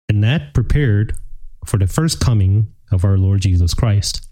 And 0.08 0.24
that 0.24 0.56
prepared 0.56 1.16
for 1.66 1.78
the 1.78 1.88
first 1.88 2.20
coming 2.20 2.74
of 2.92 3.04
our 3.04 3.18
Lord 3.18 3.42
Jesus 3.42 3.74
Christ. 3.74 4.26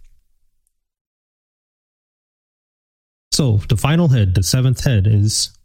So, 3.31 3.57
the 3.69 3.77
final 3.77 4.07
head, 4.07 4.33
the 4.33 4.43
seventh 4.43 4.83
head, 4.83 5.05
is 5.05 5.55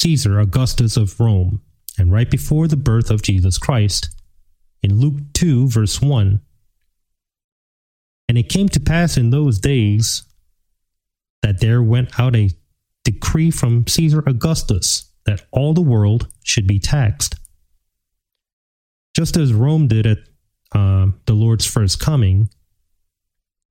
Caesar 0.00 0.38
Augustus 0.38 0.96
of 0.96 1.18
Rome. 1.18 1.62
And 1.98 2.12
right 2.12 2.30
before 2.30 2.68
the 2.68 2.76
birth 2.76 3.10
of 3.10 3.22
Jesus 3.22 3.58
Christ, 3.58 4.08
in 4.82 4.98
Luke 4.98 5.20
2, 5.34 5.68
verse 5.68 6.02
1, 6.02 6.40
and 8.28 8.38
it 8.38 8.48
came 8.48 8.68
to 8.70 8.80
pass 8.80 9.16
in 9.16 9.30
those 9.30 9.58
days 9.58 10.24
that 11.42 11.60
there 11.60 11.82
went 11.82 12.18
out 12.18 12.34
a 12.34 12.50
decree 13.04 13.50
from 13.50 13.86
Caesar 13.86 14.22
Augustus 14.26 15.10
that 15.26 15.46
all 15.52 15.74
the 15.74 15.80
world 15.80 16.28
should 16.42 16.66
be 16.66 16.78
taxed. 16.78 17.36
Just 19.14 19.36
as 19.36 19.52
Rome 19.52 19.88
did 19.88 20.06
at 20.06 20.18
uh, 20.74 21.08
the 21.26 21.34
Lord's 21.34 21.66
first 21.66 22.00
coming, 22.00 22.48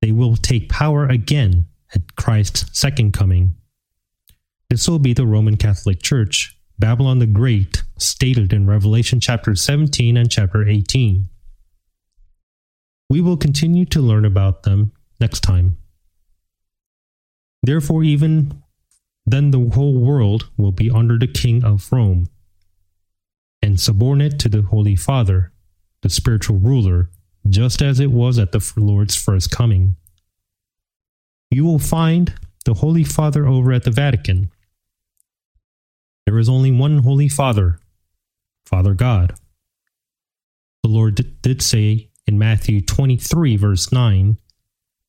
they 0.02 0.12
will 0.12 0.36
take 0.36 0.70
power 0.70 1.06
again 1.06 1.66
at 1.94 2.16
Christ's 2.16 2.66
second 2.78 3.14
coming. 3.14 3.56
This 4.70 4.88
will 4.88 5.00
be 5.00 5.14
the 5.14 5.26
Roman 5.26 5.58
Catholic 5.58 6.02
Church, 6.02 6.58
Babylon 6.80 7.20
the 7.20 7.28
Great, 7.28 7.84
stated 7.98 8.54
in 8.54 8.68
Revelation 8.68 9.20
chapter 9.20 9.54
17 9.54 10.18
and 10.18 10.32
chapter 10.32 10.68
18. 10.68 11.28
We 13.10 13.22
will 13.22 13.38
continue 13.38 13.86
to 13.86 14.02
learn 14.02 14.24
about 14.24 14.64
them 14.64 14.94
next 15.20 15.42
time. 15.42 15.78
Therefore, 17.62 18.04
even 18.04 18.64
then, 19.26 19.52
the 19.52 19.70
whole 19.76 20.00
world 20.00 20.50
will 20.58 20.72
be 20.72 20.90
under 20.90 21.18
the 21.18 21.28
king 21.28 21.64
of 21.64 21.92
Rome 21.92 22.30
and 23.62 23.80
subordinate 23.80 24.40
to 24.40 24.50
the 24.50 24.64
Holy 24.64 24.96
Father, 24.96 25.51
the 26.02 26.10
spiritual 26.10 26.58
ruler, 26.58 27.10
just 27.48 27.82
as 27.82 28.00
it 28.00 28.12
was 28.12 28.40
at 28.40 28.52
the 28.52 28.74
Lord's 28.78 29.16
first 29.16 29.52
coming. 29.52 29.96
You 31.50 31.66
will 31.66 31.80
find 31.80 32.34
the 32.66 32.76
Holy 32.76 33.04
Father 33.04 33.46
over 33.48 33.72
at 33.72 33.84
the 33.84 33.92
Vatican. 33.92 34.52
There 36.26 36.40
is 36.40 36.50
only 36.50 36.72
one 36.72 37.00
Holy 37.00 37.28
Father, 37.28 37.80
Father 38.66 38.94
God. 38.94 39.34
The 40.84 40.90
Lord 40.90 41.42
did 41.42 41.62
say 41.62 42.10
in 42.26 42.40
Matthew 42.40 42.82
23, 42.82 43.58
verse 43.58 43.92
9, 43.92 44.38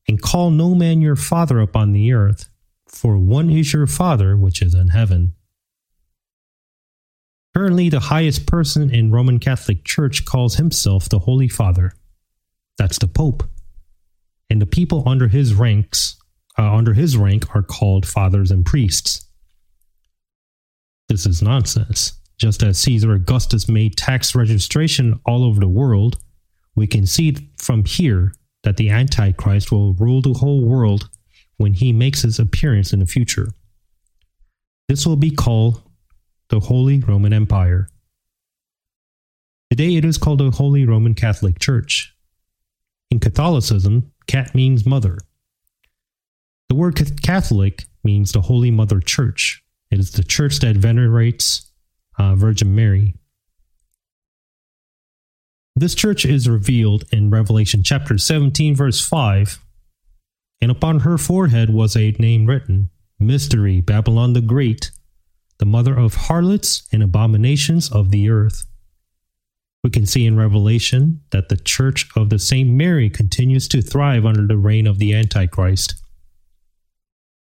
and 0.08 0.22
call 0.22 0.50
no 0.50 0.74
man 0.74 1.00
your 1.00 1.16
father 1.16 1.60
upon 1.60 1.92
the 1.92 2.12
earth, 2.12 2.48
for 2.86 3.16
one 3.16 3.50
is 3.50 3.72
your 3.72 3.86
Father 3.86 4.36
which 4.36 4.60
is 4.60 4.74
in 4.74 4.88
heaven. 4.88 5.34
Currently, 7.54 7.90
the 7.90 8.00
highest 8.00 8.46
person 8.46 8.90
in 8.90 9.10
Roman 9.10 9.38
Catholic 9.38 9.84
Church 9.84 10.24
calls 10.24 10.56
himself 10.56 11.08
the 11.08 11.18
Holy 11.18 11.48
Father. 11.48 11.92
That's 12.78 12.98
the 12.98 13.08
Pope. 13.08 13.44
And 14.48 14.60
the 14.60 14.66
people 14.66 15.06
under 15.06 15.28
his 15.28 15.54
ranks, 15.54 16.16
uh, 16.58 16.74
under 16.74 16.94
his 16.94 17.16
rank, 17.16 17.54
are 17.54 17.62
called 17.62 18.06
fathers 18.06 18.50
and 18.50 18.64
priests. 18.64 19.26
This 21.08 21.26
is 21.26 21.42
nonsense. 21.42 22.14
Just 22.38 22.62
as 22.62 22.78
Caesar 22.78 23.12
Augustus 23.12 23.68
made 23.68 23.96
tax 23.96 24.34
registration 24.34 25.20
all 25.26 25.44
over 25.44 25.60
the 25.60 25.68
world, 25.68 26.18
we 26.74 26.86
can 26.86 27.06
see 27.06 27.36
from 27.58 27.84
here 27.84 28.32
that 28.62 28.78
the 28.78 28.90
Antichrist 28.90 29.70
will 29.70 29.92
rule 29.94 30.22
the 30.22 30.32
whole 30.32 30.64
world 30.64 31.10
when 31.58 31.74
he 31.74 31.92
makes 31.92 32.22
his 32.22 32.38
appearance 32.38 32.92
in 32.92 33.00
the 33.00 33.06
future. 33.06 33.48
This 34.88 35.06
will 35.06 35.16
be 35.16 35.30
called 35.30 35.82
the 36.52 36.60
Holy 36.60 36.98
Roman 36.98 37.32
Empire. 37.32 37.88
Today 39.70 39.96
it 39.96 40.04
is 40.04 40.18
called 40.18 40.38
the 40.38 40.50
Holy 40.50 40.84
Roman 40.84 41.14
Catholic 41.14 41.58
Church. 41.58 42.14
In 43.10 43.20
Catholicism, 43.20 44.12
cat 44.26 44.54
means 44.54 44.84
mother. 44.84 45.16
The 46.68 46.74
word 46.74 47.00
Catholic 47.22 47.84
means 48.04 48.32
the 48.32 48.42
Holy 48.42 48.70
Mother 48.70 49.00
Church. 49.00 49.64
It 49.90 49.98
is 49.98 50.10
the 50.10 50.22
church 50.22 50.58
that 50.58 50.76
venerates 50.76 51.72
uh, 52.18 52.34
Virgin 52.34 52.74
Mary. 52.74 53.14
This 55.74 55.94
church 55.94 56.26
is 56.26 56.50
revealed 56.50 57.04
in 57.12 57.30
Revelation 57.30 57.82
chapter 57.82 58.18
17, 58.18 58.76
verse 58.76 59.00
5. 59.00 59.58
And 60.60 60.70
upon 60.70 61.00
her 61.00 61.16
forehead 61.16 61.70
was 61.70 61.96
a 61.96 62.10
name 62.18 62.44
written 62.44 62.90
Mystery, 63.18 63.80
Babylon 63.80 64.34
the 64.34 64.42
Great, 64.42 64.90
the 65.62 65.66
mother 65.66 65.96
of 65.96 66.16
harlots 66.16 66.82
and 66.90 67.04
abominations 67.04 67.88
of 67.92 68.10
the 68.10 68.28
earth. 68.28 68.66
We 69.84 69.90
can 69.90 70.06
see 70.06 70.26
in 70.26 70.36
Revelation 70.36 71.20
that 71.30 71.50
the 71.50 71.56
church 71.56 72.08
of 72.16 72.30
the 72.30 72.40
Saint 72.40 72.68
Mary 72.68 73.08
continues 73.08 73.68
to 73.68 73.80
thrive 73.80 74.26
under 74.26 74.44
the 74.44 74.56
reign 74.56 74.88
of 74.88 74.98
the 74.98 75.14
Antichrist. 75.14 76.02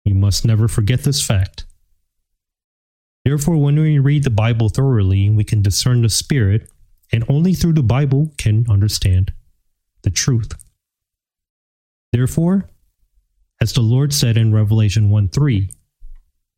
You 0.07 0.15
must 0.15 0.47
never 0.47 0.67
forget 0.67 1.03
this 1.03 1.23
fact. 1.23 1.67
Therefore, 3.27 3.59
when 3.59 3.79
we 3.79 3.99
read 3.99 4.25
the 4.25 4.31
Bible 4.31 4.71
thoroughly, 4.71 5.29
we 5.29 5.45
can 5.45 5.61
discern 5.61 6.01
the 6.01 6.09
Spirit, 6.09 6.71
and 7.13 7.23
only 7.29 7.53
through 7.53 7.75
the 7.75 7.83
Bible 7.83 8.33
can 8.39 8.65
understand 8.71 9.35
the 10.05 10.11
truth. 10.11 10.53
Therefore, 12.15 12.71
as 13.61 13.75
the 13.75 13.83
Lord 13.83 14.15
said 14.15 14.39
in 14.39 14.55
Revelation 14.55 15.11
1 15.11 15.29
3, 15.29 15.69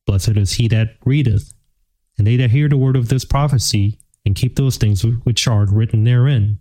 Blessed 0.08 0.38
is 0.38 0.52
he 0.54 0.68
that 0.68 0.96
readeth, 1.04 1.52
and 2.16 2.26
they 2.26 2.36
that 2.36 2.50
hear 2.50 2.66
the 2.66 2.78
word 2.78 2.96
of 2.96 3.10
this 3.10 3.26
prophecy, 3.26 3.98
and 4.24 4.34
keep 4.34 4.56
those 4.56 4.78
things 4.78 5.02
which 5.02 5.46
are 5.46 5.66
written 5.66 6.04
therein, 6.04 6.60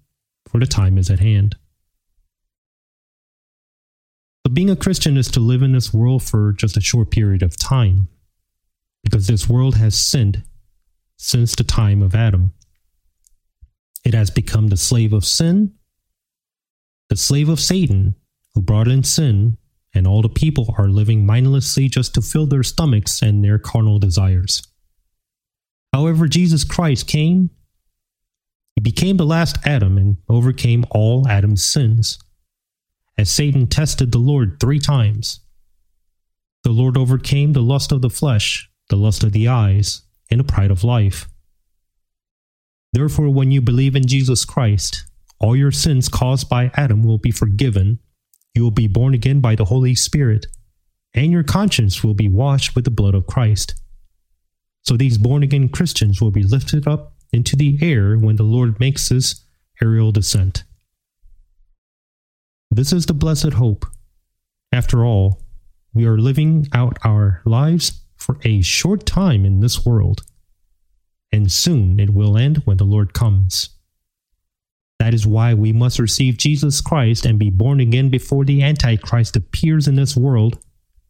for 0.49 0.59
the 0.59 0.65
time 0.65 0.97
is 0.97 1.09
at 1.09 1.21
hand. 1.21 1.55
So, 4.45 4.51
being 4.51 4.69
a 4.69 4.75
Christian 4.75 5.15
is 5.15 5.31
to 5.31 5.39
live 5.39 5.61
in 5.61 5.71
this 5.71 5.93
world 5.93 6.23
for 6.23 6.51
just 6.51 6.75
a 6.75 6.81
short 6.81 7.09
period 7.09 7.41
of 7.41 7.55
time, 7.55 8.09
because 9.01 9.27
this 9.27 9.47
world 9.47 9.75
has 9.75 9.95
sinned 9.97 10.43
since 11.15 11.55
the 11.55 11.63
time 11.63 12.01
of 12.01 12.13
Adam. 12.13 12.51
It 14.03 14.13
has 14.13 14.29
become 14.29 14.67
the 14.67 14.75
slave 14.75 15.13
of 15.13 15.23
sin, 15.23 15.73
the 17.07 17.15
slave 17.15 17.47
of 17.47 17.61
Satan, 17.61 18.15
who 18.53 18.61
brought 18.61 18.89
in 18.89 19.05
sin 19.05 19.57
and 19.93 20.05
all 20.05 20.21
the 20.21 20.29
people 20.29 20.73
are 20.77 20.89
living 20.89 21.25
mindlessly 21.25 21.87
just 21.87 22.13
to 22.13 22.21
fill 22.21 22.45
their 22.45 22.63
stomachs 22.63 23.21
and 23.21 23.43
their 23.43 23.57
carnal 23.57 23.99
desires. 23.99 24.61
However, 25.93 26.27
Jesus 26.27 26.63
Christ 26.63 27.07
came, 27.07 27.49
he 28.75 28.81
became 28.81 29.17
the 29.17 29.25
last 29.25 29.57
Adam 29.65 29.97
and 29.97 30.17
overcame 30.29 30.85
all 30.91 31.27
Adam's 31.27 31.63
sins. 31.63 32.19
As 33.17 33.29
Satan 33.29 33.65
tested 33.65 34.11
the 34.11 34.19
Lord 34.19 34.59
three 34.59 34.79
times, 34.79 35.39
the 36.63 36.69
Lord 36.69 36.95
overcame 36.95 37.53
the 37.53 37.61
lust 37.61 37.91
of 37.91 38.03
the 38.03 38.09
flesh, 38.09 38.69
the 38.89 38.95
lust 38.95 39.23
of 39.23 39.31
the 39.31 39.47
eyes, 39.47 40.03
and 40.29 40.39
the 40.39 40.43
pride 40.43 40.69
of 40.69 40.83
life. 40.83 41.27
Therefore, 42.93 43.29
when 43.29 43.51
you 43.51 43.61
believe 43.61 43.95
in 43.95 44.05
Jesus 44.05 44.45
Christ, 44.45 45.05
all 45.39 45.55
your 45.55 45.71
sins 45.71 46.09
caused 46.09 46.49
by 46.49 46.69
Adam 46.75 47.03
will 47.03 47.17
be 47.17 47.31
forgiven 47.31 47.99
you 48.57 48.63
will 48.63 48.71
be 48.71 48.87
born 48.87 49.13
again 49.13 49.39
by 49.39 49.53
the 49.53 49.65
Holy 49.65 49.93
Spirit, 49.93 50.47
and 51.13 51.31
your 51.31 51.43
conscience 51.43 52.03
will 52.03 52.15
be 52.15 52.27
washed 52.27 52.75
with 52.75 52.85
the 52.85 52.91
blood 52.91 53.13
of 53.13 53.27
Christ. 53.27 53.75
So 54.81 54.97
these 54.97 55.19
born 55.19 55.43
again 55.43 55.69
Christians 55.69 56.19
will 56.19 56.31
be 56.31 56.41
lifted 56.41 56.87
up 56.87 57.13
into 57.31 57.55
the 57.55 57.77
air 57.81 58.17
when 58.17 58.35
the 58.35 58.43
Lord 58.43 58.79
makes 58.79 59.09
his 59.09 59.45
aerial 59.79 60.11
descent. 60.11 60.63
This 62.71 62.91
is 62.91 63.05
the 63.05 63.13
blessed 63.13 63.53
hope. 63.53 63.85
After 64.71 65.05
all, 65.05 65.43
we 65.93 66.05
are 66.05 66.17
living 66.17 66.67
out 66.73 66.97
our 67.03 67.43
lives 67.45 68.01
for 68.15 68.39
a 68.43 68.61
short 68.61 69.05
time 69.05 69.45
in 69.45 69.59
this 69.59 69.85
world, 69.85 70.23
and 71.31 71.51
soon 71.51 71.99
it 71.99 72.09
will 72.09 72.37
end 72.37 72.57
when 72.65 72.77
the 72.77 72.85
Lord 72.85 73.13
comes. 73.13 73.76
That 74.99 75.13
is 75.13 75.27
why 75.27 75.53
we 75.53 75.71
must 75.71 75.99
receive 75.99 76.37
Jesus 76.37 76.81
Christ 76.81 77.25
and 77.25 77.37
be 77.37 77.49
born 77.49 77.79
again 77.79 78.09
before 78.09 78.43
the 78.43 78.63
Antichrist 78.63 79.35
appears 79.35 79.87
in 79.87 79.95
this 79.95 80.17
world, 80.17 80.59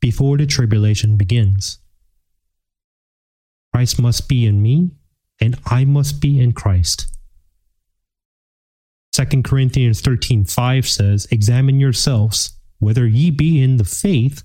before 0.02 0.38
the 0.38 0.46
tribulation 0.46 1.16
begins. 1.16 1.80
Christ 3.74 4.00
must 4.00 4.28
be 4.28 4.46
in 4.46 4.62
me, 4.62 4.92
and 5.40 5.58
I 5.66 5.86
must 5.86 6.20
be 6.20 6.40
in 6.40 6.52
Christ. 6.52 7.08
2 9.14 9.44
Corinthians 9.44 10.02
13:5 10.02 10.88
says, 10.88 11.28
"Examine 11.32 11.80
yourselves 11.80 12.52
whether 12.80 13.08
ye 13.08 13.32
be 13.32 13.62
in 13.62 13.78
the 13.78 13.86
faith, 13.86 14.44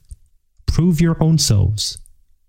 prove 0.67 1.01
your 1.01 1.23
own 1.23 1.37
selves. 1.37 1.99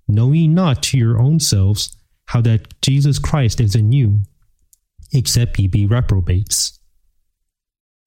Know 0.08 0.32
ye 0.32 0.48
not 0.48 0.84
to 0.84 0.98
your 0.98 1.20
own 1.20 1.40
selves 1.40 1.98
how 2.28 2.40
that 2.42 2.80
Jesus 2.82 3.20
Christ 3.20 3.60
is 3.60 3.76
in 3.76 3.92
you, 3.92 4.22
except 5.12 5.60
ye 5.60 5.68
be 5.68 5.86
reprobates." 5.86 6.80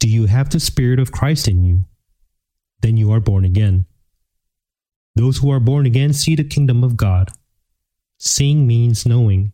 Do 0.07 0.13
you 0.13 0.27
have 0.27 0.51
the 0.51 0.61
Spirit 0.61 1.01
of 1.01 1.11
Christ 1.11 1.49
in 1.49 1.65
you? 1.65 1.85
Then 2.81 2.97
you 2.97 3.11
are 3.11 3.19
born 3.19 3.45
again. 3.45 3.87
Those 5.17 5.39
who 5.39 5.51
are 5.51 5.59
born 5.59 5.85
again 5.85 6.13
see 6.13 6.37
the 6.37 6.45
kingdom 6.45 6.85
of 6.85 6.97
God. 6.97 7.33
Seeing 8.17 8.69
means 8.69 9.05
knowing. 9.05 9.53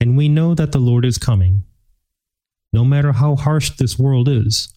And 0.00 0.16
we 0.16 0.28
know 0.28 0.54
that 0.54 0.70
the 0.70 0.78
Lord 0.78 1.04
is 1.04 1.18
coming. 1.18 1.64
No 2.72 2.84
matter 2.84 3.10
how 3.10 3.34
harsh 3.34 3.70
this 3.70 3.98
world 3.98 4.28
is, 4.28 4.72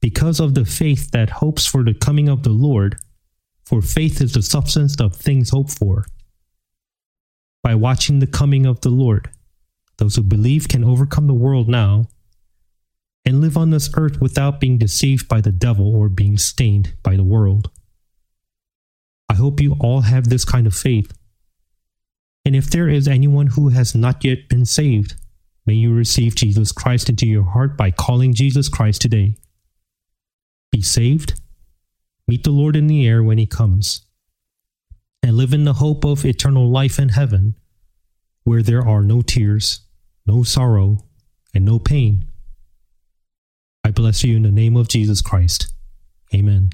because 0.00 0.38
of 0.38 0.54
the 0.54 0.64
faith 0.64 1.10
that 1.10 1.40
hopes 1.42 1.66
for 1.66 1.82
the 1.82 1.94
coming 1.94 2.28
of 2.28 2.44
the 2.44 2.50
Lord, 2.50 2.96
for 3.64 3.82
faith 3.82 4.20
is 4.20 4.34
the 4.34 4.42
substance 4.42 5.00
of 5.00 5.16
things 5.16 5.50
hoped 5.50 5.76
for. 5.76 6.06
By 7.64 7.74
watching 7.74 8.20
the 8.20 8.28
coming 8.28 8.66
of 8.66 8.82
the 8.82 8.90
Lord, 8.90 9.30
those 9.96 10.14
who 10.14 10.22
believe 10.22 10.68
can 10.68 10.84
overcome 10.84 11.26
the 11.26 11.34
world 11.34 11.68
now 11.68 12.06
and 13.24 13.40
live 13.40 13.56
on 13.56 13.70
this 13.70 13.90
earth 13.96 14.20
without 14.20 14.60
being 14.60 14.78
deceived 14.78 15.28
by 15.28 15.40
the 15.40 15.52
devil 15.52 15.94
or 15.94 16.08
being 16.08 16.38
stained 16.38 16.94
by 17.02 17.16
the 17.16 17.24
world. 17.24 17.70
I 19.28 19.34
hope 19.34 19.60
you 19.60 19.76
all 19.80 20.02
have 20.02 20.28
this 20.28 20.44
kind 20.44 20.66
of 20.66 20.74
faith. 20.74 21.12
And 22.44 22.56
if 22.56 22.70
there 22.70 22.88
is 22.88 23.06
anyone 23.06 23.48
who 23.48 23.68
has 23.68 23.94
not 23.94 24.24
yet 24.24 24.48
been 24.48 24.64
saved, 24.64 25.14
May 25.66 25.74
you 25.74 25.94
receive 25.94 26.34
Jesus 26.34 26.72
Christ 26.72 27.08
into 27.08 27.26
your 27.26 27.44
heart 27.44 27.76
by 27.76 27.90
calling 27.90 28.34
Jesus 28.34 28.68
Christ 28.68 29.02
today. 29.02 29.36
Be 30.72 30.82
saved, 30.82 31.40
meet 32.26 32.44
the 32.44 32.50
Lord 32.50 32.76
in 32.76 32.86
the 32.86 33.06
air 33.06 33.22
when 33.22 33.38
he 33.38 33.46
comes, 33.46 34.06
and 35.22 35.36
live 35.36 35.52
in 35.52 35.64
the 35.64 35.74
hope 35.74 36.04
of 36.04 36.24
eternal 36.24 36.68
life 36.68 36.98
in 36.98 37.10
heaven, 37.10 37.56
where 38.44 38.62
there 38.62 38.86
are 38.86 39.02
no 39.02 39.22
tears, 39.22 39.82
no 40.26 40.42
sorrow, 40.42 41.04
and 41.54 41.64
no 41.64 41.78
pain. 41.78 42.29
I 43.90 43.92
bless 43.92 44.22
you 44.22 44.36
in 44.36 44.44
the 44.44 44.52
name 44.52 44.76
of 44.76 44.86
Jesus 44.86 45.20
Christ. 45.20 45.74
Amen. 46.32 46.70